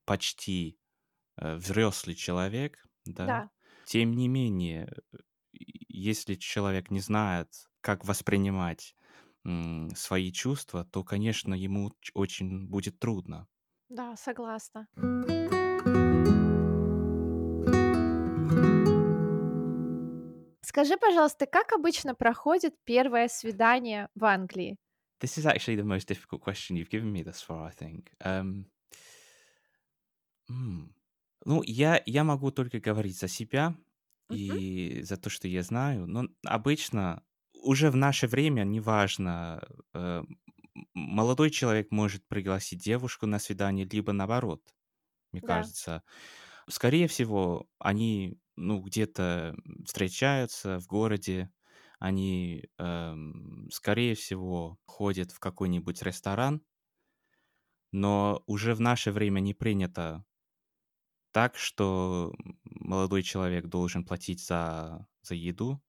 почти 0.04 0.78
э, 1.36 1.56
взрослый 1.56 2.14
человек, 2.14 2.78
да, 3.04 3.26
Да. 3.26 3.50
тем 3.86 4.12
не 4.12 4.28
менее, 4.28 4.88
э, 5.12 5.16
если 5.52 6.34
человек 6.34 6.90
не 6.90 7.00
знает, 7.00 7.48
как 7.80 8.04
воспринимать 8.04 8.94
свои 9.94 10.32
чувства, 10.32 10.86
то, 10.86 11.04
конечно, 11.04 11.52
ему 11.52 11.92
очень 12.14 12.66
будет 12.66 12.98
трудно. 12.98 13.46
Да, 13.90 14.16
согласна. 14.16 14.88
Скажи, 20.62 20.96
пожалуйста, 20.96 21.46
как 21.46 21.72
обычно 21.72 22.14
проходит 22.14 22.74
первое 22.84 23.28
свидание 23.28 24.08
в 24.14 24.24
Англии? 24.24 24.76
This 25.20 25.38
is 25.38 25.46
actually 25.46 25.76
the 25.76 25.84
most 25.84 26.08
difficult 26.08 26.40
question 26.40 26.76
you've 26.76 26.90
given 26.90 27.12
me 27.12 27.22
thus 27.22 27.40
far, 27.40 27.68
I 27.68 27.70
think. 27.70 28.10
Um, 28.24 28.66
м, 30.48 30.94
ну, 31.44 31.62
я, 31.64 32.02
я 32.06 32.24
могу 32.24 32.50
только 32.50 32.80
говорить 32.80 33.18
за 33.18 33.28
себя 33.28 33.76
Мгм. 34.28 34.64
и 34.68 35.00
за 35.02 35.16
то, 35.16 35.30
что 35.30 35.48
я 35.48 35.62
знаю. 35.62 36.06
Но 36.06 36.28
обычно 36.44 37.24
уже 37.54 37.90
в 37.90 37.96
наше 37.96 38.26
время, 38.28 38.64
неважно, 38.64 39.62
э, 39.94 39.98
м- 40.24 40.38
молодой 40.94 41.50
человек 41.50 41.90
может 41.90 42.26
пригласить 42.28 42.82
девушку 42.82 43.26
на 43.26 43.38
свидание, 43.38 43.86
либо 43.90 44.12
наоборот, 44.12 44.74
мне 45.32 45.42
Да. 45.42 45.72
кажется. 45.82 46.02
Скорее 46.68 47.08
всего, 47.08 47.68
они, 47.78 48.40
ну, 48.56 48.80
где-то 48.82 49.56
встречаются 49.86 50.80
в 50.80 50.86
городе, 50.88 51.52
они, 52.00 52.64
эм, 52.78 53.68
скорее 53.72 54.14
всего, 54.16 54.78
ходят 54.86 55.32
в 55.32 55.40
какой-нибудь 55.40 56.02
ресторан, 56.02 56.62
но 57.92 58.42
уже 58.46 58.74
в 58.74 58.80
наше 58.80 59.12
время 59.12 59.40
не 59.40 59.54
принято 59.54 60.24
так, 61.34 61.58
что 61.58 62.34
молодой 62.64 63.24
человек 63.24 63.66
должен 63.68 64.06
платить 64.06 64.40
за, 64.46 65.08
за 65.22 65.36
еду 65.36 65.82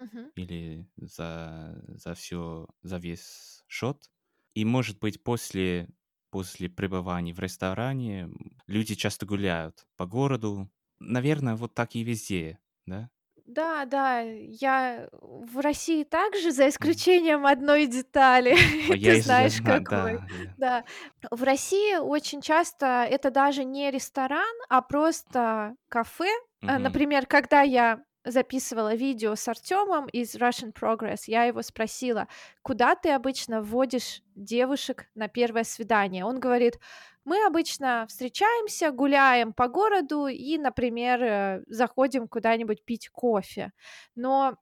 Мгм. 0.00 0.30
или 0.34 0.88
за, 0.96 1.82
за 1.88 2.14
все, 2.14 2.68
за 2.82 2.98
весь 2.98 3.64
счет. 3.68 4.10
И, 4.54 4.64
может 4.64 4.98
быть, 5.00 5.22
после, 5.22 5.88
после 6.30 6.68
пребывания 6.68 7.32
в 7.34 7.38
ресторане 7.40 8.30
люди 8.66 8.94
часто 8.94 9.26
гуляют 9.26 9.86
по 9.96 10.06
городу. 10.06 10.70
Наверное, 10.98 11.56
вот 11.56 11.74
так 11.74 11.94
и 11.94 12.02
везде, 12.04 12.58
да? 12.86 13.10
Да, 13.46 13.84
да, 13.84 14.20
я 14.20 15.08
в 15.22 15.60
России 15.60 16.02
также, 16.04 16.50
за 16.50 16.68
исключением 16.68 17.46
одной 17.46 17.86
детали. 17.86 18.50
Я, 18.88 18.88
Ты 18.88 18.94
из- 18.96 19.02
я 19.18 19.22
знаешь, 19.22 19.52
знаю, 19.56 19.84
какой. 19.84 20.18
да. 20.18 20.20
я- 20.20 20.54
Да. 20.58 20.84
В 21.30 21.42
России 21.44 21.96
очень 21.96 22.40
часто 22.40 23.06
это 23.08 23.30
даже 23.30 23.64
не 23.64 23.90
ресторан, 23.90 24.54
а 24.68 24.82
просто 24.82 25.74
кафе. 25.88 26.28
Э, 26.62 26.66
Мгм. 26.74 26.82
Например, 26.82 27.26
когда 27.26 27.62
я 27.62 28.00
записывала 28.26 28.94
видео 28.94 29.34
с 29.34 29.48
Артемом 29.48 30.06
из 30.06 30.34
Russian 30.34 30.72
Progress, 30.72 31.22
я 31.26 31.44
его 31.44 31.62
спросила, 31.62 32.28
куда 32.62 32.94
ты 32.94 33.10
обычно 33.10 33.62
вводишь 33.62 34.22
девушек 34.34 35.06
на 35.14 35.28
первое 35.28 35.64
свидание? 35.64 36.24
Он 36.24 36.40
говорит, 36.40 36.78
мы 37.24 37.44
обычно 37.46 38.06
встречаемся, 38.08 38.90
гуляем 38.90 39.52
по 39.52 39.68
городу 39.68 40.26
и, 40.26 40.58
например, 40.58 41.22
э, 41.22 41.62
заходим 41.66 42.28
куда-нибудь 42.28 42.84
пить 42.84 43.08
кофе. 43.08 43.72
Но 44.14 44.56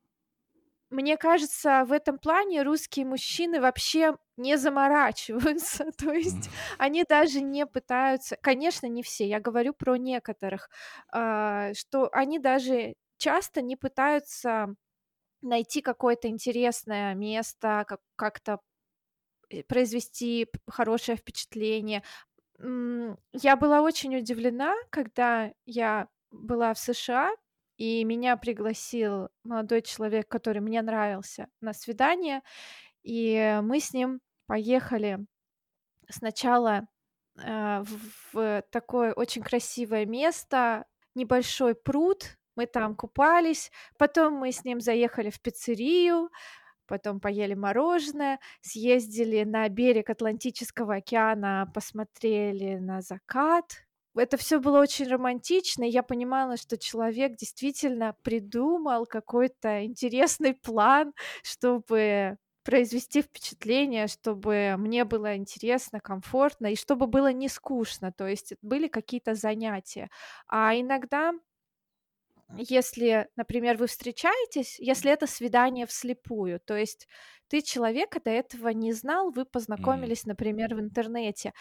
мне 0.94 1.16
кажется, 1.16 1.84
в 1.86 1.92
этом 1.92 2.18
плане 2.18 2.62
русские 2.62 3.04
мужчины 3.04 3.60
вообще 3.60 4.16
не 4.36 4.56
заморачиваются. 4.56 5.90
То 5.98 6.12
есть 6.12 6.48
они 6.78 7.04
даже 7.08 7.40
не 7.40 7.66
пытаются, 7.66 8.36
конечно, 8.36 8.86
не 8.86 9.02
все, 9.02 9.26
я 9.26 9.40
говорю 9.40 9.72
про 9.74 9.96
некоторых, 9.96 10.70
а, 11.12 11.74
что 11.74 12.08
они 12.12 12.38
даже 12.38 12.94
часто 13.18 13.62
не 13.62 13.76
пытаются 13.76 14.74
найти 15.42 15.82
какое-то 15.82 16.28
интересное 16.28 17.14
место, 17.14 17.84
как- 17.88 18.00
как-то 18.16 18.60
э, 19.50 19.62
произвести 19.64 20.48
хорошее 20.68 21.16
впечатление. 21.18 22.02
Я 23.32 23.56
была 23.56 23.82
очень 23.82 24.16
удивлена, 24.16 24.74
когда 24.90 25.52
я 25.66 26.08
была 26.30 26.74
в 26.74 26.78
США, 26.78 27.32
и 27.76 28.04
меня 28.04 28.36
пригласил 28.36 29.28
молодой 29.42 29.82
человек, 29.82 30.28
который 30.28 30.60
мне 30.60 30.80
нравился, 30.82 31.48
на 31.60 31.72
свидание, 31.72 32.42
и 33.02 33.60
мы 33.62 33.80
с 33.80 33.94
ним 33.94 34.20
поехали 34.46 35.20
сначала 36.10 36.88
э, 37.38 37.82
в 37.82 38.34
в 38.34 38.62
такое 38.70 39.12
очень 39.14 39.42
красивое 39.42 40.06
место, 40.06 40.86
небольшой 41.14 41.74
пруд, 41.74 42.38
мы 42.56 42.66
там 42.66 42.94
купались, 42.94 43.70
потом 43.98 44.34
мы 44.34 44.52
с 44.52 44.64
ним 44.64 44.80
заехали 44.80 45.30
в 45.30 45.40
пиццерию, 45.40 46.30
потом 46.86 47.20
поели 47.20 47.54
мороженое, 47.54 48.40
съездили 48.60 49.44
на 49.44 49.68
берег 49.68 50.10
Атлантического 50.10 50.96
океана, 50.96 51.70
посмотрели 51.74 52.76
на 52.76 53.00
закат. 53.00 53.84
Это 54.16 54.36
все 54.36 54.60
было 54.60 54.80
очень 54.80 55.08
романтично, 55.08 55.84
и 55.84 55.90
я 55.90 56.04
понимала, 56.04 56.56
что 56.56 56.78
человек 56.78 57.36
действительно 57.36 58.14
придумал 58.22 59.06
какой-то 59.06 59.84
интересный 59.84 60.54
план, 60.54 61.12
чтобы 61.42 62.38
произвести 62.64 63.22
впечатление, 63.22 64.06
чтобы 64.06 64.76
мне 64.78 65.04
было 65.04 65.36
интересно, 65.36 66.00
комфортно 66.00 66.68
и 66.68 66.76
чтобы 66.76 67.06
было 67.06 67.32
не 67.32 67.48
скучно. 67.48 68.12
То 68.12 68.26
есть 68.26 68.54
были 68.62 68.88
какие-то 68.88 69.34
занятия. 69.34 70.08
А 70.48 70.74
иногда 70.74 71.34
если, 72.56 73.28
например, 73.36 73.76
вы 73.76 73.86
встречаетесь, 73.86 74.78
если 74.78 75.10
это 75.10 75.26
свидание 75.26 75.86
вслепую, 75.86 76.60
то 76.60 76.76
есть 76.76 77.08
ты 77.48 77.62
человека 77.62 78.20
до 78.24 78.30
этого 78.30 78.68
не 78.68 78.92
знал, 78.92 79.30
вы 79.30 79.44
познакомились, 79.44 80.24
например, 80.24 80.74
в 80.74 80.80
интернете. 80.80 81.52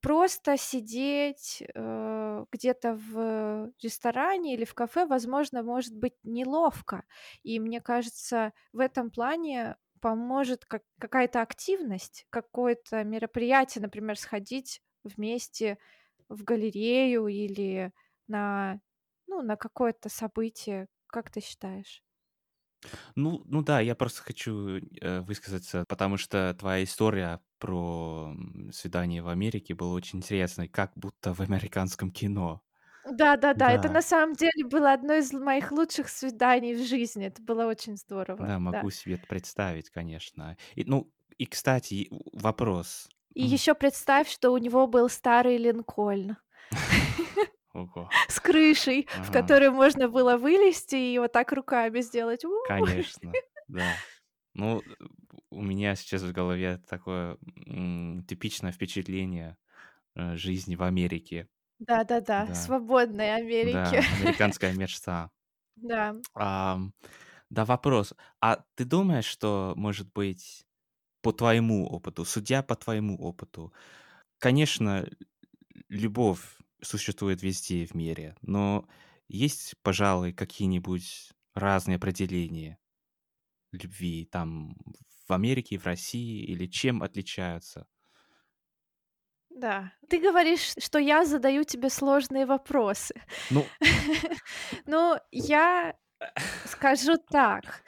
просто 0.00 0.56
сидеть, 0.56 1.62
э, 1.74 2.44
где-то 2.52 2.94
в 2.94 3.70
ресторане 3.82 4.54
или 4.54 4.64
в 4.64 4.74
кафе, 4.74 5.06
возможно, 5.06 5.62
может 5.62 5.94
быть 5.94 6.14
неловко. 6.22 7.04
И 7.42 7.60
мне 7.60 7.80
кажется, 7.82 8.52
в 8.72 8.78
этом 8.80 9.10
плане 9.10 9.76
поможет 10.00 10.64
как 10.64 10.82
какая-то 10.98 11.42
активность, 11.42 12.26
какое-то 12.30 13.04
мероприятие, 13.04 13.82
например, 13.82 14.18
сходить 14.18 14.80
вместе 15.04 15.78
в 16.28 16.44
галерею 16.44 17.26
или 17.28 17.92
на, 18.28 18.80
ну, 19.30 19.42
на 19.42 19.56
какое-то 19.56 20.08
событие. 20.08 20.88
Как 21.06 21.30
ты 21.30 21.40
считаешь? 21.40 22.02
Ну 23.16 23.42
ну 23.46 23.62
да, 23.62 23.80
я 23.80 23.94
просто 23.94 24.22
хочу, 24.22 24.78
э, 25.00 25.20
высказаться, 25.20 25.84
потому 25.88 26.16
что 26.16 26.54
твоя 26.58 26.84
история 26.84 27.40
про, 27.58 28.34
свидание 28.72 29.22
в 29.22 29.28
Америке 29.28 29.74
была 29.74 29.92
очень 29.94 30.18
интересной, 30.18 30.68
как 30.68 30.92
будто 30.96 31.34
в 31.34 31.40
американском 31.40 32.10
кино. 32.10 32.62
Да-да-да, 33.04 33.72
это 33.72 33.88
Да. 33.88 33.88
на 33.88 34.02
самом 34.02 34.34
деле 34.34 34.64
было 34.66 34.92
одно 34.92 35.14
из 35.14 35.32
моих 35.32 35.72
лучших 35.72 36.08
свиданий 36.08 36.74
в 36.74 36.86
жизни. 36.86 37.26
Это 37.26 37.42
было 37.42 37.66
очень 37.66 37.96
здорово, 37.96 38.50
Да, 38.50 38.58
да. 38.70 38.84
могу 38.84 38.90
себе 38.90 39.14
это 39.16 39.26
представить, 39.26 39.90
конечно. 39.90 40.56
И, 40.74 40.84
ну, 40.84 41.12
и, 41.36 41.46
кстати, 41.46 42.08
вопрос. 42.32 43.08
И 43.34 43.42
М. 43.42 43.56
ещё 43.56 43.74
представь, 43.74 44.28
что 44.28 44.50
у 44.50 44.58
него 44.58 44.86
был 44.86 45.08
старый 45.08 45.56
линкольн 45.56 46.36
Ого. 47.74 48.10
с 48.28 48.40
крышей, 48.40 49.08
в 49.22 49.30
Ага. 49.30 49.30
которую 49.30 49.72
можно 49.72 50.08
было 50.08 50.36
вылезти 50.36 50.96
и 50.96 51.18
вот 51.18 51.32
так 51.32 51.52
руками 51.52 52.00
сделать: 52.00 52.44
"У". 52.44 52.50
Конечно, 52.62 53.38
да. 53.68 54.02
Ну, 54.54 54.84
у 55.50 55.62
меня 55.62 55.94
сейчас 55.96 56.22
в 56.22 56.32
голове 56.32 56.78
такое, 56.78 57.38
м, 57.66 58.24
типичное 58.26 58.72
впечатление, 58.72 59.56
э, 60.16 60.36
жизни 60.36 60.76
в 60.76 60.82
Америке. 60.84 61.48
Да-да-да, 61.78 62.52
Да. 62.52 62.54
свободной 62.54 63.34
Америки. 63.34 63.96
Да, 63.96 64.04
американская 64.08 64.72
мечта. 64.72 65.30
Да. 65.76 66.20
Ам, 66.34 66.94
да, 67.50 67.64
вопрос. 67.64 68.14
А 68.40 68.64
ты 68.76 68.84
думаешь, 68.84 69.24
что, 69.26 69.74
может 69.76 70.12
быть, 70.12 70.66
по 71.22 71.32
твоему 71.32 71.86
опыту, 71.88 72.24
судя 72.26 72.62
по 72.64 72.76
твоему 72.76 73.16
опыту, 73.18 73.72
конечно, 74.38 75.08
любовь 75.88 76.58
существует 76.82 77.42
везде 77.42 77.86
в 77.86 77.94
мире, 77.94 78.36
но 78.42 78.88
есть, 79.28 79.74
пожалуй, 79.82 80.32
какие-нибудь 80.32 81.30
разные 81.54 81.96
определения 81.96 82.78
любви 83.72 84.26
там 84.30 84.76
в 85.28 85.32
Америке, 85.32 85.78
в 85.78 85.86
России 85.86 86.44
или 86.44 86.66
чем 86.66 87.02
отличаются? 87.02 87.86
Да. 89.50 89.92
Ты 90.08 90.20
говоришь, 90.20 90.74
что 90.78 90.98
я 90.98 91.24
задаю 91.24 91.64
тебе 91.64 91.90
сложные 91.90 92.46
вопросы. 92.46 93.14
Ну 93.50 93.74
Ну, 94.86 95.16
я 95.30 95.94
скажу 96.66 97.16
так: 97.30 97.82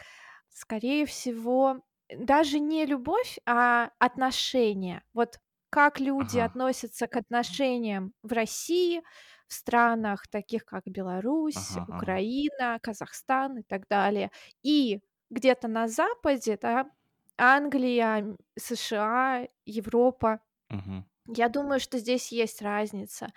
скорее 0.50 1.06
всего, 1.06 1.82
даже 2.10 2.58
не 2.60 2.86
любовь, 2.86 3.38
а 3.46 3.90
отношения. 3.98 5.04
Вот 5.14 5.38
как 5.72 6.00
люди 6.00 6.38
Ага. 6.38 6.46
относятся 6.46 7.06
к 7.08 7.16
отношениям 7.16 8.12
в 8.22 8.32
России, 8.32 9.02
в 9.48 9.54
странах, 9.54 10.28
таких 10.28 10.64
как 10.66 10.84
Беларусь, 10.86 11.78
Ага, 11.80 11.86
ага. 12.00 12.22
Украина, 12.26 12.78
Казахстан 12.82 13.58
и 13.58 13.62
так 13.62 13.88
далее. 13.88 14.30
И 14.62 15.00
где-то 15.30 15.68
на 15.68 15.88
Западе, 15.88 16.58
да, 16.60 16.90
Англия, 17.38 18.36
США, 18.58 19.48
Европа. 19.66 20.40
Мгм. 20.70 21.04
Я 21.28 21.48
думаю, 21.48 21.80
что 21.80 21.98
здесь 21.98 22.32
есть 22.32 22.62
разница, 22.62 23.28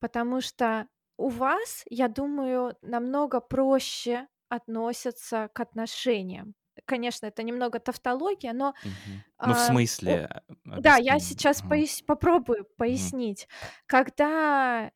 потому 0.00 0.40
что 0.40 0.88
у 1.18 1.28
вас, 1.28 1.82
я 1.90 2.08
думаю, 2.08 2.76
намного 2.82 3.40
проще 3.40 4.28
относятся 4.48 5.48
к 5.52 5.60
отношениям. 5.60 6.54
Конечно, 6.86 7.26
это 7.26 7.42
немного 7.42 7.78
тавтология, 7.80 8.52
но, 8.52 8.74
Мгм. 8.82 9.24
Ну, 9.44 9.54
в 9.54 9.58
а, 9.58 9.58
смысле, 9.60 10.26
а, 10.26 10.42
Да, 10.76 10.96
я 10.98 11.18
сейчас 11.20 11.62
Ага. 11.62 11.62
пояс 11.62 12.02
попробую 12.02 12.66
пояснить. 12.78 13.48
Когда 13.86 14.92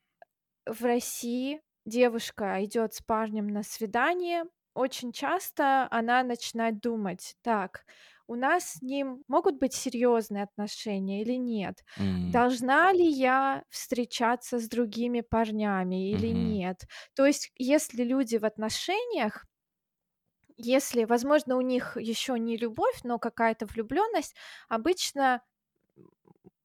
в 0.66 0.84
России 0.84 1.62
девушка 1.86 2.64
идёт 2.64 2.94
с 2.94 3.02
парнем 3.02 3.48
на 3.48 3.62
свидание, 3.64 4.44
очень 4.74 5.12
часто 5.12 5.88
она 5.90 6.22
начинает 6.24 6.80
думать: 6.80 7.36
"Так, 7.42 7.86
у 8.28 8.36
нас 8.36 8.74
с 8.74 8.82
ним 8.82 9.24
могут 9.28 9.58
быть 9.60 9.74
серьёзные 9.74 10.44
отношения 10.44 11.22
или 11.22 11.34
нет? 11.38 11.84
М. 11.98 12.42
Должна 12.42 12.92
ли 12.92 13.06
я 13.08 13.64
встречаться 13.70 14.58
с 14.60 14.68
другими 14.68 15.22
парнями 15.22 16.12
или 16.14 16.28
Мгм. 16.32 16.58
нет?" 16.58 16.86
То 17.16 17.26
есть, 17.26 17.52
если 17.58 18.04
люди 18.04 18.36
в 18.38 18.44
отношениях 18.46 19.46
если, 20.56 21.04
возможно, 21.04 21.56
у 21.56 21.60
них 21.62 21.96
ещё 21.96 22.36
не 22.36 22.56
любовь, 22.56 23.00
но 23.04 23.18
какая-то 23.18 23.66
влюблённость, 23.66 24.34
обычно 24.68 25.42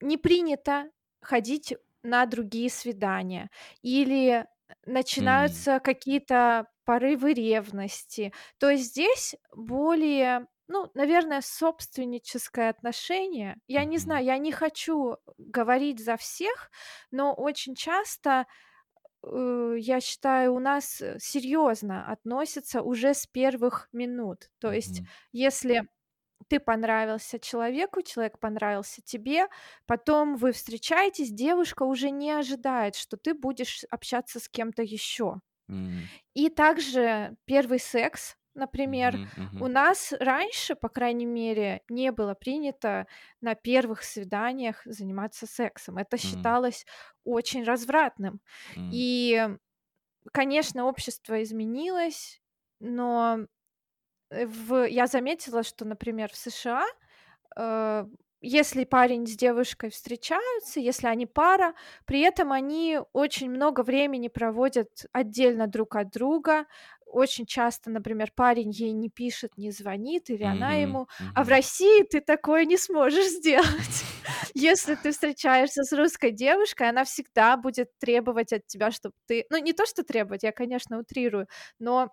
не 0.01 0.17
принято 0.17 0.89
ходить 1.21 1.75
на 2.03 2.25
другие 2.25 2.69
свидания 2.69 3.49
или 3.83 4.45
начинаются 4.85 5.79
какие-то 5.79 6.67
порывы 6.85 7.33
ревности. 7.33 8.33
То 8.59 8.69
есть 8.71 8.85
здесь 8.85 9.35
более, 9.55 10.47
ну, 10.67 10.89
наверное, 10.95 11.41
собственническое 11.41 12.69
отношение. 12.69 13.57
Я 13.67 13.85
не 13.85 13.97
знаю, 13.99 14.25
я 14.25 14.37
не 14.39 14.51
хочу 14.51 15.17
говорить 15.37 16.03
за 16.03 16.17
всех, 16.17 16.71
но 17.11 17.33
очень 17.35 17.75
часто, 17.75 18.47
э, 19.23 19.75
я 19.79 19.99
считаю, 20.01 20.53
у 20.55 20.59
нас 20.59 21.01
серьёзно 21.19 22.05
относятся 22.11 22.81
уже 22.81 23.13
с 23.13 23.27
первых 23.27 23.89
минут. 23.93 24.49
То 24.59 24.71
есть, 24.73 25.01
Мгм. 25.01 25.11
если 25.31 25.83
ты 26.49 26.59
понравился 26.59 27.39
человеку, 27.39 28.01
человек 28.03 28.39
понравился 28.39 29.01
тебе, 29.03 29.47
потом 29.87 30.35
вы 30.37 30.51
встречаетесь, 30.53 31.31
девушка 31.31 31.83
уже 31.83 32.11
не 32.11 32.31
ожидает, 32.31 32.95
что 32.95 33.17
ты 33.17 33.33
будешь 33.35 33.85
общаться 33.91 34.39
с 34.39 34.49
кем-то 34.49 34.83
ещё. 34.83 35.37
М. 35.69 36.11
И 36.35 36.49
также 36.49 37.37
1 37.45 37.79
секс, 37.79 38.37
например. 38.55 39.19
Мгм, 39.19 39.31
У 39.59 39.67
мгм. 39.67 39.69
нас 39.69 40.13
раньше, 40.19 40.75
по 40.75 40.89
крайней 40.89 41.25
мере, 41.25 41.81
не 41.89 42.11
было 42.11 42.33
принято 42.35 43.07
на 43.41 43.55
первых 43.55 44.03
свиданиях 44.03 44.81
заниматься 44.85 45.47
сексом. 45.47 45.97
Это 45.97 46.17
М. 46.23 46.57
считалось 46.57 46.85
очень 47.23 47.63
развратным. 47.63 48.41
М. 48.75 49.03
И, 49.03 49.47
конечно, 50.33 50.85
общество 50.85 51.41
изменилось, 51.43 52.41
но, 52.79 53.47
э, 54.31 54.45
в 54.45 54.85
я 54.89 55.07
заметила, 55.07 55.63
что, 55.63 55.85
например, 55.85 56.31
в 56.31 56.37
США, 56.37 56.85
э, 57.57 58.05
если 58.41 58.85
парень 58.85 59.27
с 59.27 59.35
девушкой 59.37 59.89
встречаются, 59.91 60.79
если 60.79 61.07
они 61.07 61.25
пара, 61.27 61.75
при 62.05 62.21
этом 62.21 62.51
они 62.53 62.99
очень 63.13 63.49
много 63.51 63.83
времени 63.83 64.29
проводят 64.29 65.05
отдельно 65.13 65.67
друг 65.67 65.95
от 65.97 66.11
друга. 66.11 66.65
Очень 67.11 67.45
часто, 67.45 67.89
например, 67.89 68.31
парень 68.35 68.71
ей 68.71 68.93
не 68.93 69.09
пишет, 69.09 69.57
не 69.57 69.71
звонит 69.71 70.29
или 70.29 70.43
она 70.45 70.73
Мгм, 70.73 70.75
ему. 70.75 71.07
А 71.33 71.43
в. 71.43 71.49
России 71.49 72.03
ты 72.03 72.21
такое 72.21 72.63
не 72.65 72.77
сможешь 72.77 73.27
сделать. 73.27 74.05
Если 74.53 74.95
ты 74.95 75.11
встречаешься 75.11 75.83
с 75.83 75.91
русской 75.93 76.31
девушкой, 76.31 76.89
она 76.89 77.03
всегда 77.03 77.57
будет 77.57 77.89
требовать 77.99 78.53
от 78.53 78.65
тебя, 78.67 78.91
чтоб 78.91 79.13
ты 79.27 79.45
ну, 79.49 79.57
не 79.57 79.73
то 79.73 79.85
что 79.85 80.03
требовать, 80.03 80.43
я, 80.43 80.51
конечно, 80.53 80.99
утрирую, 80.99 81.47
но 81.79 82.11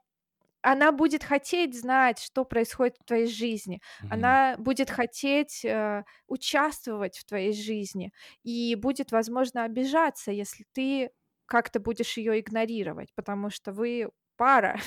она 0.63 0.93
будет 0.93 1.25
хотеть 1.25 1.79
знать, 1.79 2.19
что 2.21 2.45
происходит 2.45 2.97
в 3.01 3.05
твоей 3.07 3.27
жизни. 3.29 3.81
Мгм. 4.01 4.39
Она 4.39 4.57
будет 4.59 4.91
хотеть, 4.91 5.65
э, 5.65 6.05
участвовать 6.29 7.19
в 7.19 7.25
твоей 7.27 7.53
жизни 7.55 8.13
и 8.45 8.75
будет, 8.77 9.13
возможно, 9.13 9.65
обижаться, 9.65 10.33
если 10.33 10.65
ты 10.73 11.11
как-то 11.47 11.81
будешь 11.81 12.17
её 12.19 12.39
игнорировать, 12.39 13.11
потому 13.15 13.51
что 13.51 13.73
вы 13.73 14.11
пара. 14.39 14.81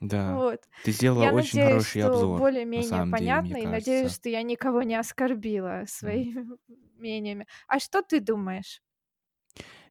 Да, 0.00 0.42
Вот. 0.42 0.60
ты 0.82 0.92
сделала 0.92 1.26
Я 1.26 1.32
очень 1.32 1.58
надеюсь, 1.58 1.58
хороший 1.60 2.00
что 2.00 2.02
обзор, 2.02 2.44
более-менее 2.76 2.80
самом 2.80 3.14
деле, 3.14 3.44
понятно, 3.44 3.62
и 3.64 3.66
надеюсь, 3.66 4.12
кажется. 4.12 4.16
что 4.16 4.28
я 4.28 4.42
никого 4.42 4.82
не 4.84 4.94
оскорбила 4.96 5.84
своими 5.88 6.46
мнениями. 6.98 7.46
А 7.68 7.80
что 7.80 8.02
ты 8.02 8.20
думаешь? 8.20 8.80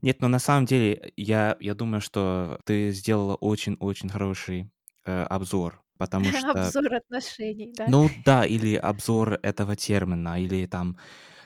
Нет, 0.01 0.21
но 0.21 0.27
на 0.27 0.39
самом 0.39 0.65
деле 0.65 1.11
я 1.15 1.57
я 1.59 1.75
думаю, 1.75 2.01
что 2.01 2.59
ты 2.65 2.91
сделала 2.91 3.35
очень-очень 3.35 4.09
хороший, 4.09 4.71
э, 5.05 5.23
обзор, 5.23 5.83
потому 5.97 6.31
что 6.31 6.73
Обзор 6.73 6.93
отношений, 6.95 7.73
да? 7.75 7.87
Ну 7.87 8.09
да, 8.09 8.45
или 8.45 8.75
обзор 8.75 9.39
этого 9.43 9.75
термина, 9.75 10.39
или 10.41 10.65
там 10.67 10.97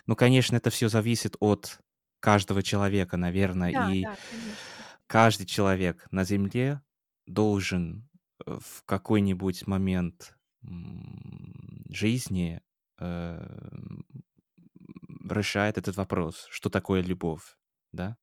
ну, 0.07 0.15
конечно, 0.15 0.55
это 0.57 0.69
всё 0.71 0.89
зависит 0.89 1.35
от 1.41 1.79
каждого 2.21 2.63
человека, 2.63 3.17
наверно. 3.17 3.71
Да, 3.71 3.95
И 3.95 4.07
да, 4.07 4.17
конечно. 4.23 4.85
каждый 5.07 5.45
человек 5.45 6.07
на 6.11 6.23
Земле 6.23 6.81
должен, 7.27 8.09
э, 8.45 8.57
в 8.61 8.83
какой-нибудь 8.85 9.67
момент, 9.67 10.37
жизни, 11.89 12.61
эм, 12.99 14.05
решать 15.29 15.77
этот 15.77 15.95
вопрос: 15.97 16.47
что 16.51 16.69
такое 16.69 17.01
любовь. 17.01 17.57
да? 17.91 18.17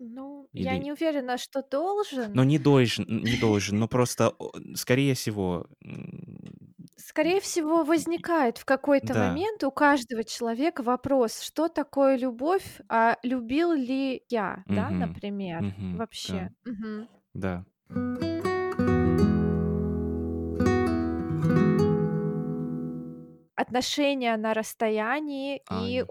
Ну, 0.00 0.48
я 0.56 0.76
Или 0.76 0.86
не 0.86 0.90
уверена, 0.92 1.38
что 1.38 1.62
должен. 1.62 2.34
но 2.34 2.44
не 2.44 2.58
должен 2.58 3.04
не 3.08 3.36
должен, 3.36 3.78
но 3.78 3.88
просто, 3.88 4.34
скорее 4.74 5.14
всего, 5.14 5.66
Скорее 6.96 7.40
всего, 7.40 7.84
возникает 7.84 8.58
в 8.58 8.64
какой-то 8.64 9.14
да. 9.14 9.42
момент 9.54 9.62
у 9.64 9.70
каждого 9.70 10.24
человека 10.24 10.82
вопрос, 10.82 11.40
что 11.40 11.68
такое 11.68 12.16
любовь, 12.16 12.80
а 12.88 13.18
любил 13.22 13.72
ли 13.72 14.24
я, 14.28 14.64
да, 14.68 14.90
Мгм. 14.90 14.98
например, 14.98 15.64
Мгм. 15.64 16.04
Да. 16.22 16.48
вообще. 16.48 16.50
Да. 17.34 17.64
Отношения 23.56 24.36
на 24.36 24.54
расстоянии 24.54 25.62
и 25.68 26.02
Ай. 26.02 26.08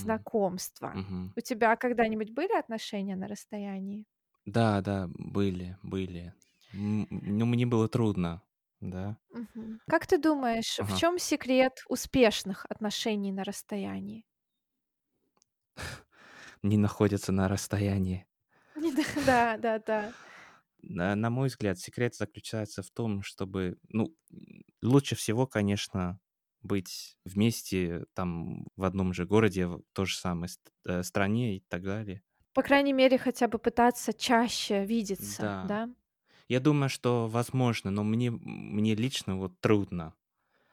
М. 0.00 0.26
онлайн-знакомства. 0.26 0.98
Мгм. 0.98 1.34
У 1.36 1.40
тебя 1.40 1.76
когда-нибудь 1.76 2.30
были 2.32 2.52
отношения 2.58 3.14
на 3.14 3.28
расстоянии? 3.28 4.04
Да, 4.46 4.80
да, 4.80 5.08
были, 5.14 5.76
были. 5.82 6.34
Ну, 6.72 7.06
мне 7.46 7.66
было 7.66 7.88
трудно, 7.88 8.42
да. 8.80 9.18
Мгм. 9.30 9.80
Как 9.88 10.06
ты 10.06 10.18
думаешь, 10.18 10.78
в 10.78 10.92
Ага. 10.92 10.94
чем 10.94 11.18
секрет 11.18 11.82
успешных 11.88 12.66
отношений 12.68 13.32
на 13.32 13.44
расстоянии? 13.44 14.24
Не 16.62 16.76
находятся 16.78 17.32
на 17.32 17.48
расстоянии. 17.48 18.26
Да, 18.74 19.22
да, 19.26 19.56
да-да. 19.58 20.14
На 20.82 21.14
на 21.16 21.30
мой 21.30 21.48
взгляд, 21.48 21.78
секрет 21.78 22.14
заключается 22.16 22.82
в 22.82 22.90
том, 22.90 23.22
чтобы, 23.22 23.78
ну, 23.88 24.16
лучше 24.82 25.14
всего, 25.16 25.46
конечно, 25.46 26.20
быть 26.62 27.16
вместе, 27.24 28.06
там, 28.14 28.66
в 28.76 28.84
одном 28.84 29.12
же 29.14 29.26
городе, 29.26 29.66
в 29.66 29.82
той 29.92 30.06
же 30.06 30.16
самой 30.16 30.48
ст 30.48 30.60
э, 30.86 31.02
стране 31.04 31.56
и 31.56 31.60
так 31.68 31.82
далее. 31.84 32.22
По 32.54 32.62
крайней 32.62 32.92
мере, 32.94 33.18
хотя 33.18 33.46
бы 33.48 33.58
пытаться 33.58 34.12
чаще 34.14 34.84
видеться, 34.86 35.50
Да. 35.50 35.62
да? 35.62 35.90
Я 36.48 36.60
думаю, 36.60 36.90
что 36.90 37.28
возможно, 37.28 37.90
но 37.90 38.04
мне 38.04 38.30
мне 38.32 38.94
лично 38.96 39.36
вот 39.38 39.60
трудно, 39.60 40.14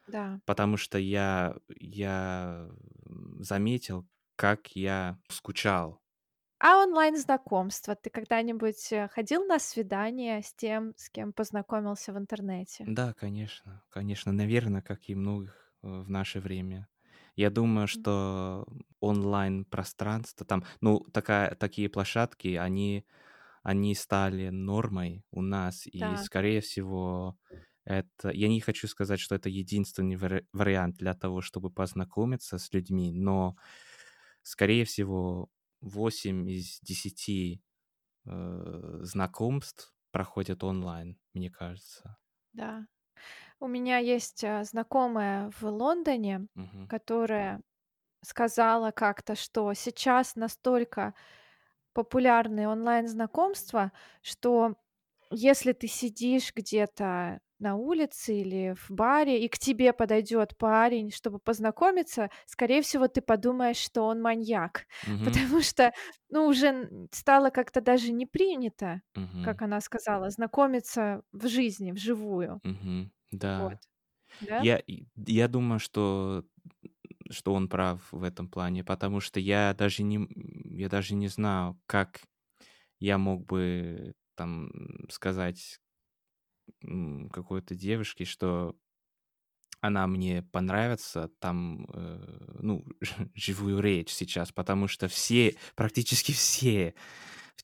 Да. 0.08 0.41
потому 0.45 0.78
что 0.78 0.98
я 0.98 1.56
я, 1.80 2.69
заметил, 3.39 4.08
как 4.36 4.76
я 4.76 5.19
скучал. 5.30 6.02
А 6.60 6.78
онлайн-знакомства? 6.84 7.95
Ты 7.95 8.10
когда-нибудь, 8.10 8.91
э, 8.93 9.08
ходил 9.10 9.45
на 9.45 9.60
свидание 9.60 10.41
с 10.41 10.54
тем, 10.54 10.93
с 10.98 11.10
кем 11.10 11.34
познакомился 11.34 12.13
в 12.13 12.17
интернете? 12.17 12.88
Да, 12.88 13.13
конечно, 13.13 13.84
конечно, 13.89 14.32
наверно, 14.32 14.82
как 14.82 15.10
и 15.10 15.15
многих, 15.15 15.74
э, 15.84 15.88
в 15.88 16.10
наше 16.10 16.39
время. 16.39 16.88
Я 17.36 17.50
думаю, 17.50 17.88
что 17.88 18.65
онлайн-пространство 19.00 20.45
там, 20.45 20.63
ну, 20.82 21.00
такая 21.13 21.56
такие 21.56 21.89
площадки, 21.89 22.56
они 22.56 23.06
они 23.63 23.95
стали 23.95 24.50
нормой 24.50 25.26
у 25.32 25.41
нас, 25.41 25.88
и, 25.88 26.17
скорее 26.17 26.62
всего, 26.62 27.38
это 27.86 28.30
я 28.32 28.48
не 28.50 28.62
хочу 28.62 28.88
сказать, 28.88 29.19
что 29.22 29.36
это 29.36 29.50
единственный 29.50 30.17
вари 30.17 30.48
вариант 30.54 30.98
для 30.98 31.13
того, 31.15 31.41
чтобы 31.41 31.72
познакомиться 31.72 32.58
с 32.60 32.74
людьми, 32.74 33.12
но, 33.13 33.58
скорее 34.43 34.86
всего, 34.86 35.50
8 35.81 36.49
из 36.49 36.79
десяти 36.81 37.63
э, 38.25 38.99
знакомств 39.03 39.95
проходят 40.11 40.63
онлайн, 40.63 41.19
мне 41.33 41.49
кажется. 41.51 42.17
да. 42.53 42.85
У 43.59 43.67
меня 43.67 43.99
есть, 43.99 44.43
а, 44.45 44.63
знакомая 44.63 45.51
в 45.51 45.63
Лондоне, 45.63 46.47
Мгм. 46.55 46.89
которая 46.89 47.61
сказала 48.23 48.91
как-то, 48.91 49.35
что 49.35 49.73
сейчас 49.75 50.35
настолько 50.35 51.15
популярны 51.93 52.67
онлайн-знакомства, 52.69 53.91
что 54.23 54.75
если 55.31 55.73
ты 55.73 55.87
сидишь 55.87 56.53
где-то 56.55 57.41
на 57.60 57.76
улице 57.76 58.36
или 58.36 58.74
в 58.76 58.89
баре, 58.91 59.43
и 59.43 59.50
к 59.50 59.58
тебе 59.60 59.93
подойдет 59.93 60.58
парень, 60.58 61.12
чтобы 61.12 61.39
познакомиться, 61.39 62.30
скорее 62.45 62.82
всего, 62.82 63.08
ты 63.08 63.22
подумаешь, 63.22 63.78
что 63.78 64.04
он 64.04 64.22
маньяк. 64.22 64.86
Мгм. 65.08 65.45
Потому 65.50 65.62
что, 65.62 65.91
ну, 66.30 66.45
уже 66.48 66.89
стало 67.12 67.50
как-то 67.50 67.82
даже 67.82 68.12
не 68.12 68.26
принято, 68.26 69.02
Мгм. 69.15 69.41
как 69.41 69.62
она 69.62 69.82
сказала, 69.82 70.30
знакомиться 70.30 71.22
в 71.32 71.48
жизни, 71.48 71.91
вживую. 71.91 72.62
Мгм. 72.63 73.12
Вот. 73.58 73.78
Да. 73.78 73.80
Да? 74.41 74.65
Я 74.65 74.82
я 75.28 75.48
думаю, 75.50 75.80
что 75.80 76.45
что 77.32 77.54
он 77.54 77.69
прав 77.69 78.12
в 78.13 78.24
этом 78.24 78.50
плане, 78.50 78.84
потому 78.86 79.22
что 79.22 79.39
я 79.39 79.76
даже 79.78 80.04
не 80.04 80.19
я 80.80 80.89
даже 80.89 81.15
не 81.15 81.28
знаю, 81.30 81.80
как 81.88 82.22
я 83.00 83.17
мог 83.19 83.45
бы 83.48 84.13
там, 84.36 84.72
сказать, 85.12 85.80
какой-то 87.32 87.75
девушке, 87.75 88.25
что 88.25 88.75
она 89.82 90.08
мне 90.08 90.43
понравится, 90.43 91.29
там, 91.39 91.86
э, 91.93 92.58
ну, 92.60 92.86
живую 93.36 93.79
речь 93.79 94.10
сейчас, 94.10 94.51
потому 94.51 94.88
что 94.88 95.08
все, 95.08 95.55
практически 95.75 96.32
все, 96.34 96.93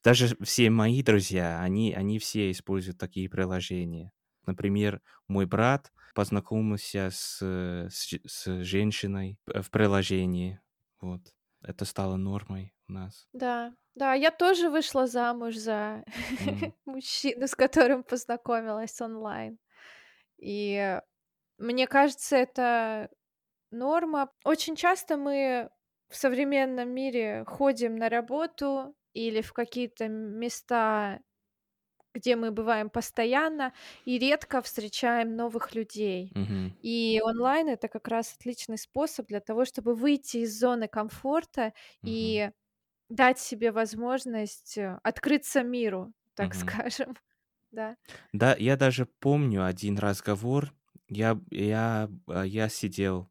даже 0.03 0.37
все 0.41 0.69
мои 0.69 1.03
друзья, 1.03 1.61
они 1.61 1.93
они 1.93 2.19
все 2.19 2.51
используют 2.51 2.97
такие 2.97 3.29
приложения. 3.29 4.11
Например, 4.45 5.01
мой 5.27 5.45
брат 5.45 5.91
познакомился 6.13 7.09
с, 7.11 7.39
э, 7.41 7.89
с 7.91 8.13
с 8.25 8.63
женщиной, 8.63 9.39
в 9.45 9.69
приложении. 9.71 10.61
Вот. 11.01 11.21
Это 11.61 11.83
стало 11.85 12.15
нормой 12.15 12.73
у 12.87 12.93
нас. 12.93 13.27
Да. 13.33 13.73
Да, 13.95 14.13
я 14.13 14.29
тоже 14.31 14.69
вышла 14.69 15.07
замуж 15.07 15.55
за 15.55 16.03
М. 16.39 16.73
мужчину, 16.85 17.47
с 17.47 17.55
которым 17.55 18.03
познакомилась 18.03 18.99
онлайн. 19.01 19.57
И 20.37 21.01
мне 21.59 21.87
кажется, 21.87 22.37
это 22.37 23.09
норма. 23.71 24.31
Очень 24.45 24.75
часто 24.77 25.17
мы 25.17 25.69
в 26.09 26.15
современном 26.17 26.89
мире 26.91 27.45
ходим 27.47 27.95
на 27.97 28.09
работу 28.09 28.95
или 29.13 29.41
в 29.41 29.53
какие-то 29.53 30.07
места, 30.09 31.21
где 32.13 32.35
мы 32.37 32.51
бываем 32.51 32.89
постоянно, 32.89 33.73
и 34.05 34.19
редко 34.19 34.61
встречаем 34.61 35.35
новых 35.35 35.75
людей. 35.75 36.35
Мгм. 36.35 36.75
И 36.81 37.21
онлайн- 37.23 37.69
это 37.69 37.87
как 37.89 38.07
раз 38.09 38.35
отличный 38.39 38.77
способ 38.77 39.27
для 39.27 39.41
того, 39.41 39.65
чтобы 39.65 39.95
выйти 39.95 40.37
из 40.39 40.59
зоны 40.59 40.87
комфорта 40.87 41.73
Мгм. 42.03 42.35
и 42.35 42.51
дать 43.09 43.39
себе 43.39 43.71
возможность, 43.71 44.77
э, 44.77 44.99
открыться 45.03 45.63
миру, 45.63 46.13
так 46.35 46.53
Мгм. 46.55 46.79
скажем. 46.85 47.15
Да. 47.71 47.97
Да, 48.33 48.55
я 48.57 48.77
даже 48.77 49.05
помню 49.05 49.65
один 49.65 49.97
разговор. 49.97 50.73
Я 51.09 51.39
я, 51.51 52.09
а, 52.27 52.43
я 52.43 52.69
сидел 52.69 53.29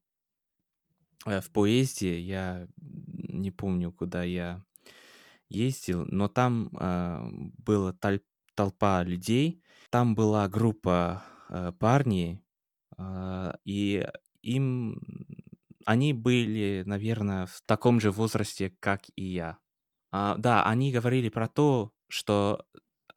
э, 1.26 1.40
в 1.40 1.50
поезде, 1.50 2.20
я 2.20 2.66
не 2.76 3.50
помню, 3.50 3.92
куда 3.92 4.22
я 4.24 4.64
ездил, 5.48 6.06
но 6.08 6.28
там, 6.28 6.70
а, 6.78 7.28
была 7.58 7.92
таль 7.92 8.20
толпа 8.56 9.02
людей. 9.04 9.62
Там 9.90 10.14
была 10.14 10.48
группа, 10.48 11.24
э, 11.50 11.72
парней, 11.78 12.42
а, 12.98 13.56
и 13.64 14.06
им 14.42 15.00
они 15.87 16.12
были, 16.14 16.84
наверно, 16.87 17.46
в 17.46 17.62
таком 17.66 18.00
же 18.00 18.10
возрасте, 18.12 18.70
как 18.80 19.02
и 19.16 19.24
я. 19.24 19.58
А, 20.14 20.37
да, 20.38 20.64
они 20.64 20.92
говорили 20.92 21.29
про 21.29 21.48
то, 21.48 21.92
что, 22.09 22.66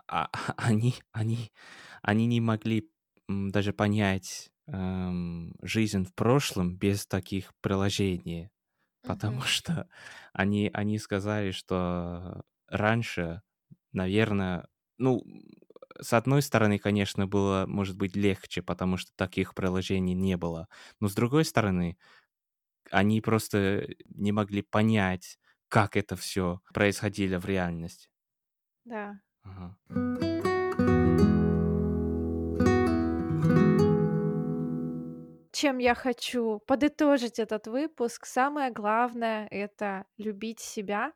а, 0.08 0.30
они 0.58 0.96
они 1.14 1.52
они 2.04 2.26
не 2.28 2.42
могли, 2.42 2.90
даже 3.30 3.74
понять, 3.74 4.52
эм, 4.68 5.56
жизнь 5.62 6.06
в 6.06 6.16
прошлом 6.16 6.76
без 6.78 7.06
таких 7.08 7.54
приложений. 7.62 8.50
Потому 9.06 9.42
Мгм. 9.42 9.44
что 9.44 9.90
они 10.34 10.72
они 10.74 11.00
сказали, 11.00 11.52
что 11.52 12.44
раньше, 12.70 13.44
наверно, 13.94 14.70
ну, 15.00 15.24
с 16.02 16.14
одной 16.14 16.42
стороны, 16.44 16.80
конечно, 16.80 17.28
было, 17.28 17.66
может 17.68 17.98
быть, 17.98 18.16
легче, 18.18 18.62
потому 18.64 18.98
что 18.98 19.12
таких 19.18 19.56
приложений 19.56 20.16
не 20.16 20.38
было. 20.38 20.68
Но 21.02 21.10
с 21.10 21.16
другой 21.16 21.46
стороны, 21.46 21.98
они 22.92 23.22
просто 23.22 23.88
не 24.06 24.32
могли 24.32 24.62
понять, 24.62 25.40
как 25.69 25.97
это 25.97 26.15
всё 26.15 26.62
происходило 26.73 27.39
в 27.39 27.45
реальности. 27.45 28.08
Да. 28.86 29.19
Ага. 29.43 29.77
Чем 35.53 35.77
я 35.80 35.95
хочу 35.95 36.60
подытожить 36.67 37.39
этот 37.39 37.67
выпуск, 37.67 38.25
самое 38.25 38.71
главное- 38.71 39.47
это 39.49 40.06
любить 40.17 40.60
себя 40.60 41.13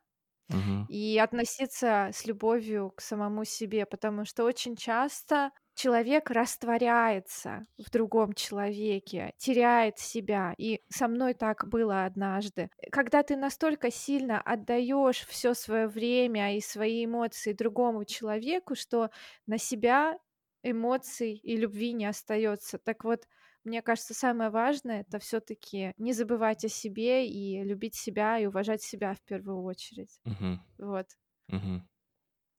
Мгм. 0.48 0.88
и 0.88 1.18
относиться 1.18 2.10
с 2.12 2.26
любовью 2.26 2.90
к 2.92 3.00
самому 3.02 3.44
себе, 3.44 3.86
потому 3.86 4.24
что 4.26 4.44
очень 4.44 4.76
часто 4.76 5.52
человек 5.74 6.30
растворяется 6.30 7.62
в 7.78 7.90
другом 7.90 8.32
человеке, 8.34 9.32
теряет 9.38 9.98
себя. 9.98 10.54
И 10.58 10.80
со 10.90 11.08
мной 11.08 11.34
так 11.34 11.68
было 11.68 12.04
однажды. 12.04 12.70
Когда 12.90 13.22
ты 13.22 13.36
настолько 13.36 13.90
сильно 13.90 14.40
отдаешь 14.40 15.26
все 15.26 15.54
свое 15.54 15.88
время 15.88 16.56
и 16.56 16.60
свои 16.60 17.04
эмоции 17.04 17.52
другому 17.52 18.04
человеку, 18.04 18.74
что 18.74 19.10
на 19.46 19.58
себя 19.58 20.18
эмоций 20.62 21.34
и 21.34 21.56
любви 21.56 21.92
не 21.92 22.06
остается. 22.06 22.78
Так 22.78 23.04
вот, 23.04 23.26
мне 23.64 23.82
кажется, 23.82 24.14
самое 24.14 24.50
важное 24.50 25.00
это 25.02 25.18
все-таки 25.18 25.92
не 25.96 26.12
забывать 26.12 26.64
о 26.64 26.68
себе 26.68 27.28
и 27.28 27.62
любить 27.64 27.94
себя 27.96 28.38
и 28.38 28.46
уважать 28.46 28.82
себя 28.82 29.14
в 29.14 29.22
первую 29.22 29.62
очередь. 29.62 30.20
Мгм. 30.24 30.60
Вот. 30.78 31.06
Мгм. 31.48 31.88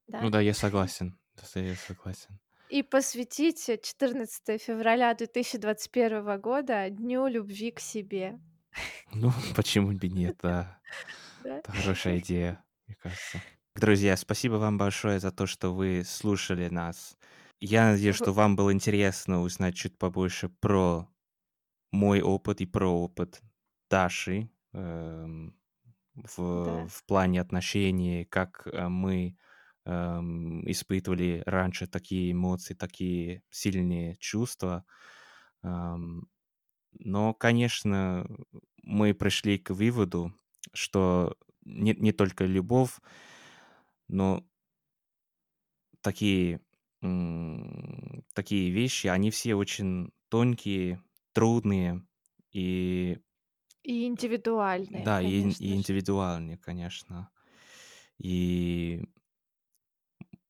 Да. 0.07 0.21
Ну 0.21 0.31
да, 0.31 0.41
я 0.41 0.53
согласен. 0.55 1.19
Да, 1.35 1.61
я 1.61 1.75
согласен. 1.77 2.39
И 2.69 2.81
посвятить 2.81 3.69
14 3.83 4.61
февраля 4.61 5.13
2021 5.13 6.39
года 6.39 6.89
Дню 6.89 7.27
любви 7.27 7.71
к 7.71 7.79
себе. 7.79 8.39
Ну, 9.13 9.31
почему 9.55 9.91
бы 9.91 10.07
нет, 10.07 10.37
да. 10.41 10.79
Это 11.43 11.71
хорошая 11.71 12.19
идея, 12.19 12.63
мне 12.87 12.95
кажется. 13.01 13.41
Друзья, 13.75 14.15
спасибо 14.17 14.55
вам 14.55 14.77
большое 14.77 15.19
за 15.19 15.31
то, 15.31 15.45
что 15.45 15.73
вы 15.73 16.03
слушали 16.05 16.69
нас. 16.69 17.17
Я 17.59 17.91
надеюсь, 17.91 18.15
что 18.15 18.31
вам 18.31 18.55
было 18.55 18.71
интересно 18.73 19.41
узнать 19.41 19.75
чуть 19.75 19.97
побольше 19.97 20.49
про 20.49 21.09
мой 21.91 22.21
опыт 22.21 22.61
и 22.61 22.65
про 22.65 22.87
опыт 22.87 23.41
Даши 23.89 24.49
эм, 24.73 25.55
в, 26.15 26.65
Да. 26.65 26.87
в 26.87 27.03
плане 27.05 27.41
отношений, 27.41 28.25
как 28.25 28.67
э, 28.67 28.87
мы 28.87 29.37
эм, 29.85 30.69
испытывали 30.69 31.43
раньше 31.45 31.87
такие 31.87 32.31
эмоции, 32.31 32.73
такие 32.73 33.43
сильные 33.49 34.15
чувства. 34.17 34.85
Эм, 35.63 36.29
но, 36.99 37.33
конечно, 37.33 38.27
мы 38.83 39.13
пришли 39.13 39.57
к 39.59 39.71
выводу, 39.71 40.33
что 40.73 41.37
не, 41.65 41.93
не 41.95 42.11
только 42.13 42.45
любовь, 42.45 42.99
но 44.07 44.43
такие, 46.01 46.61
м, 47.01 48.23
такие 48.33 48.71
вещи, 48.71 49.07
они 49.07 49.31
все 49.31 49.55
очень 49.55 50.11
тонкие, 50.29 51.03
трудные 51.33 52.05
и, 52.51 53.19
И 53.83 54.05
индивидуальные, 54.05 55.07
да, 55.07 55.21
и, 55.21 55.29
и 55.51 55.73
конечно 55.73 55.77
же. 55.77 55.77
индивидуальные, 55.77 56.57
конечно. 56.57 57.31
И 58.19 59.03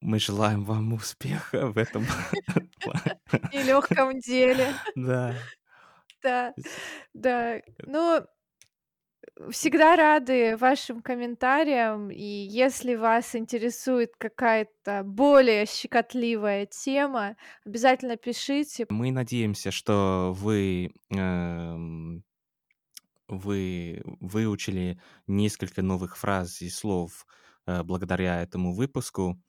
мы 0.03 0.19
желаем 0.19 0.63
вам 0.63 0.93
успеха 0.93 1.67
в 1.67 1.77
этом. 1.77 2.05
Нелегком 3.53 4.19
деле. 4.19 4.73
Да. 4.95 5.35
Да, 6.21 6.53
да. 7.13 7.61
Ну, 7.85 8.25
всегда 9.49 9.95
рады 9.95 10.57
вашим 10.57 11.01
комментариям, 11.01 12.09
и 12.11 12.23
если 12.23 12.95
вас 12.95 13.35
интересует 13.35 14.11
какая-то 14.17 15.03
более 15.03 15.65
щекотливая 15.65 16.65
тема, 16.65 17.35
обязательно 17.65 18.17
пишите. 18.17 18.85
Мы 18.89 19.11
надеемся, 19.11 19.71
что 19.71 20.33
вы 20.37 20.91
эм, 21.09 22.23
вы 23.27 24.01
выучили 24.19 24.99
несколько 25.27 25.81
новых 25.81 26.17
фраз 26.17 26.61
и 26.61 26.69
слов 26.69 27.25
э, 27.65 27.83
благодаря 27.83 28.41
этому 28.41 28.73
выпуску. 28.73 29.41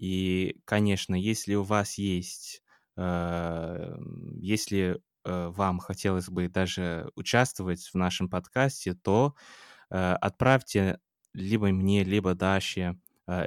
И, 0.00 0.56
конечно, 0.64 1.14
если 1.14 1.54
у 1.56 1.62
вас 1.62 1.98
есть, 1.98 2.62
э, 2.96 3.94
если 4.36 4.98
э, 5.24 5.48
вам 5.48 5.78
хотелось 5.78 6.30
бы 6.30 6.48
даже 6.48 7.10
участвовать 7.16 7.82
в 7.92 7.94
нашем 7.96 8.30
подкасте, 8.30 8.94
то 8.94 9.34
э, 9.90 10.14
отправьте 10.14 11.00
либо 11.34 11.66
мне, 11.68 12.02
либо 12.02 12.34
Даше 12.34 12.98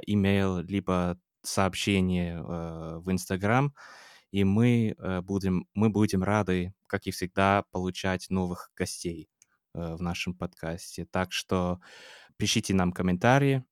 имейл, 0.06 0.60
либо 0.60 1.18
сообщение 1.42 2.40
в 2.40 3.04
Инстаграм, 3.10 3.74
и 4.30 4.42
мы 4.44 4.96
будем 5.22 5.66
мы 5.74 5.90
будем 5.90 6.22
рады, 6.22 6.72
как 6.86 7.06
и 7.06 7.10
всегда, 7.10 7.64
получать 7.70 8.30
новых 8.30 8.70
гостей 8.74 9.28
в 9.74 10.00
нашем 10.00 10.34
подкасте. 10.34 11.04
Так 11.04 11.32
что 11.32 11.80
пишите 12.38 12.72
нам 12.72 12.92
комментарии, 12.92 13.62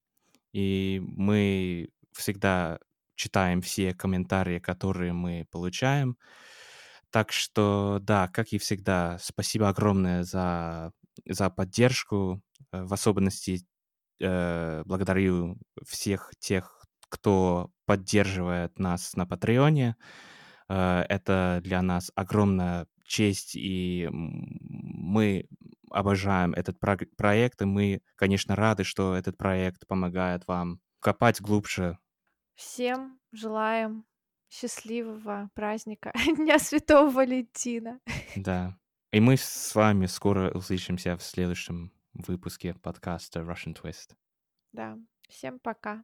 и 0.51 1.01
мы 1.03 1.89
всегда 2.15 2.79
читаем 3.15 3.61
все 3.61 3.93
комментарии, 3.93 4.59
которые 4.59 5.13
мы 5.13 5.45
получаем. 5.51 6.17
Так 7.11 7.31
что, 7.31 7.99
да, 8.01 8.27
как 8.27 8.53
и 8.53 8.57
всегда, 8.57 9.17
спасибо 9.21 9.69
огромное 9.69 10.23
за, 10.23 10.91
за 11.27 11.49
поддержку. 11.49 12.41
Э, 12.71 12.83
В 12.83 12.93
особенности 12.93 13.61
э, 14.19 14.83
благодарю 14.85 15.57
всех 15.87 16.31
тех, 16.39 16.85
кто 17.09 17.71
поддерживает 17.85 18.79
нас 18.79 19.13
на 19.15 19.25
Патреоне. 19.27 19.95
Э, 20.69 21.03
Это 21.09 21.61
для 21.63 21.81
нас 21.81 22.11
огромная 22.15 22.87
честь, 23.05 23.55
и 23.55 24.09
мы 24.11 25.45
обожаем 25.91 26.53
этот 26.53 26.79
про- 26.79 26.97
проект, 27.17 27.61
и 27.61 27.65
мы, 27.65 28.01
конечно, 28.15 28.55
рады, 28.55 28.83
что 28.83 29.15
этот 29.15 29.37
проект 29.37 29.85
помогает 29.87 30.47
вам 30.47 30.79
копать 31.03 31.41
глубже. 31.41 31.99
Всем 32.55 33.19
желаем 33.33 34.05
счастливого 34.49 35.49
праздника 35.53 36.13
Дня 36.37 36.57
Святого 36.59 37.09
Валентина. 37.09 37.99
Да. 38.35 38.79
И 39.11 39.19
мы 39.19 39.35
с 39.37 39.75
вами 39.75 40.05
скоро 40.05 40.49
услышимся 40.51 41.17
в 41.17 41.23
следующем 41.23 41.91
выпуске 42.13 42.73
подкаста 42.73 43.41
Russian 43.41 43.75
Twist. 43.75 44.15
Да, 44.71 44.97
всем 45.27 45.59
пока. 45.59 46.03